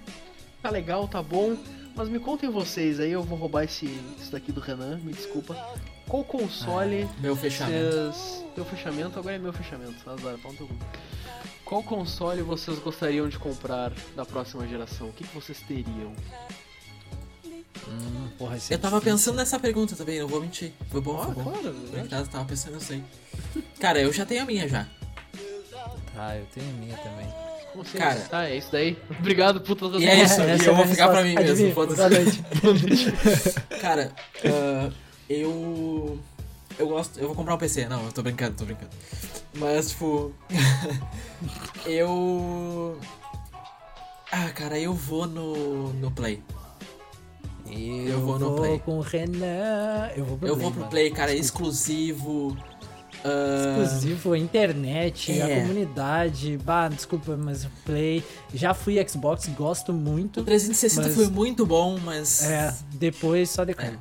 [0.61, 1.57] tá legal, tá bom.
[1.95, 3.85] Mas me contem vocês aí, eu vou roubar esse,
[4.17, 5.53] isso daqui do Renan, me desculpa.
[6.07, 8.11] Qual console Meu fechamento.
[8.13, 8.45] vocês.
[8.53, 10.69] Teu fechamento, agora é meu fechamento, azar, pau no.
[11.63, 15.07] Qual console vocês gostariam de comprar da próxima geração?
[15.07, 16.13] O que, que vocês teriam?
[17.87, 19.17] Hum, porra, esse é Eu tava difícil.
[19.17, 20.73] pensando nessa pergunta também, não vou mentir.
[20.89, 21.51] Foi bom, foi bom.
[21.51, 23.03] claro, Eu tava, tava pensando aí.
[23.79, 24.85] Cara, eu já tenho a minha já.
[26.13, 27.27] Tá, eu tenho a minha também.
[27.71, 27.97] Como assim?
[27.97, 28.27] Cara.
[28.31, 28.97] Ah, é isso daí.
[29.19, 31.35] Obrigado por todas as E é isso, essa e eu é vou ficar pra mim
[31.35, 31.73] mesmo, Adivinha?
[32.09, 32.43] noite.
[33.81, 34.11] Cara,
[34.45, 34.91] ah,
[35.31, 36.19] eu.
[36.79, 37.19] Eu gosto.
[37.19, 37.87] Eu vou comprar um PC.
[37.87, 38.91] Não, eu tô brincando, tô brincando.
[39.55, 40.31] Mas, tipo.
[41.85, 42.97] eu.
[44.31, 46.41] Ah, cara, eu vou no, no Play.
[47.69, 48.79] Eu, vou no Play.
[48.79, 50.09] com o Renan.
[50.15, 50.63] Eu vou pro eu Play.
[50.63, 50.89] vou pro.
[50.89, 51.69] Play, cara, é Desculpa.
[51.71, 52.57] exclusivo.
[53.23, 55.59] ah, Exclusivo, a internet, É.
[55.59, 56.57] a comunidade.
[56.63, 58.23] Bah, desculpa, mas o Play.
[58.53, 60.41] Já fui Xbox, gosto muito.
[60.41, 62.43] o 360 Mas- foi muito bom, mas.
[62.43, 63.97] É, depois só decaiu.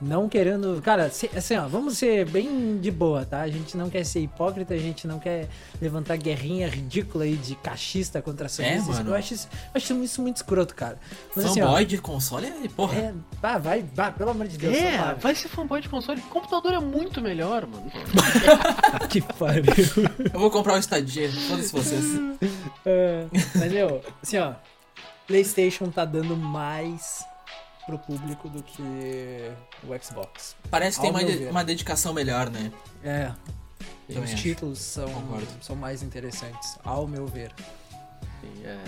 [0.00, 0.80] Não querendo.
[0.82, 3.40] Cara, assim, ó, vamos ser bem de boa, tá?
[3.40, 5.48] A gente não quer ser hipócrita, a gente não quer
[5.80, 8.92] levantar guerrinha ridícula aí de cachista contra sonista.
[8.92, 9.10] mano.
[9.10, 10.98] Eu acho isso, eu acho isso muito escroto, cara.
[11.34, 11.66] Mas assim, ó.
[11.66, 12.68] Fanboy de console é.
[12.68, 12.98] Porra.
[12.98, 14.76] É, bah, vai, bah, pelo amor de Deus.
[14.76, 16.20] É, só vai ser fanboy de console.
[16.22, 17.90] Computador é muito melhor, mano.
[19.08, 19.72] Que pariu.
[20.32, 22.04] Eu vou comprar o estadia, todos vocês.
[22.84, 24.52] É, mas, meu, assim, ó.
[25.26, 27.24] PlayStation tá dando mais
[27.86, 28.82] pro público do que
[29.84, 30.56] o Xbox.
[30.70, 32.72] Parece que tem uma, de- uma dedicação melhor, né?
[33.04, 33.32] É.
[34.08, 34.42] Também os acho.
[34.42, 35.46] títulos são, Concordo.
[35.60, 37.52] são mais interessantes, ao meu ver.
[38.40, 38.78] Sim, é,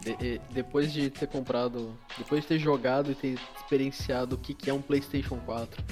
[0.00, 4.54] de- e- depois de ter comprado, depois de ter jogado e ter experienciado o que,
[4.54, 5.82] que é um PlayStation 4,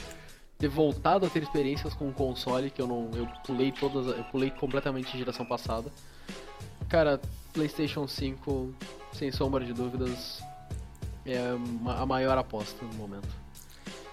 [0.59, 3.11] ter voltado a ter experiências com o console, que eu não.
[3.15, 4.07] Eu pulei todas.
[4.17, 5.91] Eu pulei completamente a geração passada.
[6.89, 7.21] Cara,
[7.53, 8.73] PlayStation 5,
[9.13, 10.41] sem sombra de dúvidas,
[11.27, 11.57] é
[12.01, 13.29] a maior aposta no momento.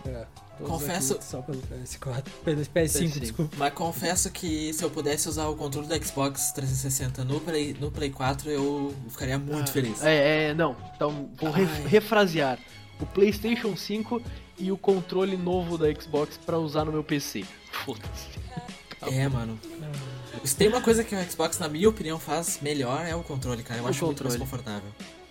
[0.06, 0.26] É,
[0.58, 2.24] todos Confesso- Só pelo PS4.
[2.44, 3.20] Pelo PS5, PS5.
[3.20, 3.56] desculpa.
[3.58, 7.90] Mas confesso que se eu pudesse usar o controle do Xbox 360 no Play, no
[7.90, 10.04] Play 4, eu ficaria muito feliz.
[10.04, 10.76] É, é, não.
[10.96, 11.64] Então, vou Ai.
[11.88, 12.60] refrasear.
[13.00, 14.22] O PlayStation 5
[14.58, 17.46] e o controle novo da Xbox pra usar no meu PC.
[17.86, 18.28] Foda-se.
[19.12, 19.58] É, mano.
[20.44, 23.64] Se tem uma coisa que o Xbox, na minha opinião, faz melhor é o controle,
[23.64, 23.80] cara.
[23.80, 24.84] Eu O acho muito mais controle.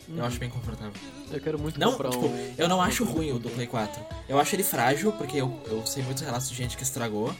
[0.02, 0.18] Confortável.
[0.18, 0.92] Eu acho bem confortável.
[1.30, 2.54] Eu quero muito Não, comprar tipo, um.
[2.58, 4.04] eu não acho ruim o do Play 4.
[4.28, 7.34] Eu acho ele frágil, porque eu, eu sei muitos relatos de gente que estragou.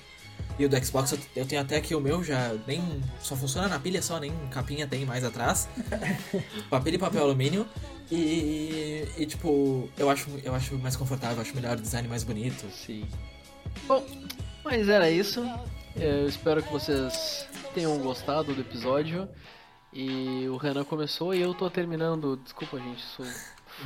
[0.58, 2.82] E o do Xbox eu, eu tenho até que o meu já nem.
[3.20, 5.68] só funciona na pilha só, nem capinha tem mais atrás.
[6.68, 7.66] papel e papel alumínio.
[8.10, 12.66] E, e, tipo, eu acho, eu acho mais confortável, acho melhor o design mais bonito.
[12.70, 13.06] Sim.
[13.86, 14.04] Bom,
[14.62, 15.42] mas era isso.
[15.96, 19.28] Eu espero que vocês tenham gostado do episódio.
[19.92, 22.38] E o Renan começou e eu tô terminando.
[22.42, 23.22] Desculpa, gente, isso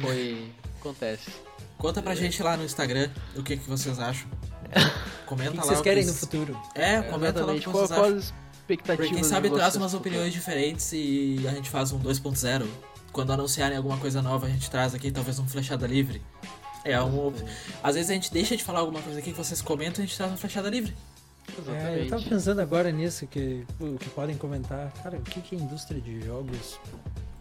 [0.00, 0.52] foi.
[0.80, 1.30] acontece.
[1.78, 4.28] Conta pra gente lá no Instagram o que, que vocês acham.
[5.26, 5.64] Comenta que, que lá.
[5.64, 6.61] vocês o querem que no vocês- futuro?
[6.74, 7.64] É, comenta lá o que Exatamente.
[7.64, 8.18] Qual, vocês qual acham.
[8.18, 8.24] as
[8.57, 12.66] expectativas Porque quem sabe traz vocês umas opiniões diferentes e a gente faz um 2.0.
[13.12, 16.22] Quando anunciarem alguma coisa nova, a gente traz aqui talvez um flechada livre.
[16.84, 17.32] É um.
[17.82, 20.07] Às vezes a gente deixa de falar alguma coisa aqui que vocês comentam e a
[20.07, 20.94] gente traz uma flechada livre.
[21.49, 22.11] É, eu Exatamente.
[22.11, 24.92] tava pensando agora nisso, que, o que podem comentar.
[25.03, 26.78] Cara, o que, que a indústria de jogos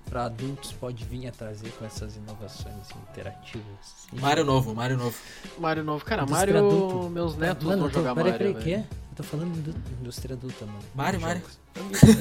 [0.09, 4.07] pra adultos pode vir a trazer com essas inovações interativas?
[4.13, 5.17] Mario novo, Mario novo.
[5.59, 6.05] Mario novo.
[6.05, 7.09] Cara, Indústria Mario, adulto.
[7.09, 8.47] meus netos mano, vão eu tô, jogar peraí, Mario.
[8.53, 8.81] peraí, que velho.
[8.83, 8.87] é?
[9.11, 9.69] Eu tô falando de
[10.01, 10.79] indústria adulta, mano.
[10.93, 11.41] Mario, Mario.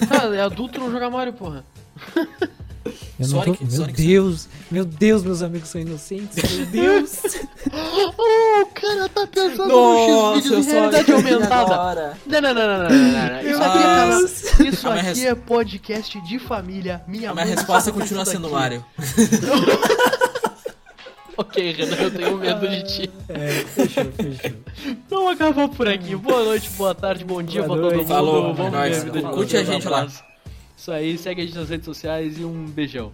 [0.09, 1.65] Tá, é adulto não jogar Mario, porra.
[3.19, 3.65] Eu não Sonic, tô...
[3.65, 7.13] Meu Sonic, Deus, meu Deus, meus amigos são inocentes, meu Deus.
[7.73, 12.17] Oh, o cara tá pensando no X-Vídeos em realidade aumentada.
[12.27, 13.51] Não, não, não, não, não, não, não, não.
[13.51, 14.21] Isso aqui, é, cara,
[14.69, 17.03] isso aqui res- é podcast de família.
[17.07, 18.55] Minha A minha resposta continua sendo daqui.
[18.55, 18.85] Mario.
[21.37, 23.11] Ok, Renan, eu tenho medo de ti.
[23.29, 24.57] É, fechou, fechou.
[25.11, 26.15] Vamos acabar por aqui.
[26.15, 28.07] Boa noite, boa tarde, bom dia Boa pra todo mundo.
[28.07, 28.91] Falou, Vamos é nóis.
[28.97, 30.07] ver a vida de Curte a gente lá.
[30.77, 33.13] Isso aí, segue a gente nas redes sociais e um beijão.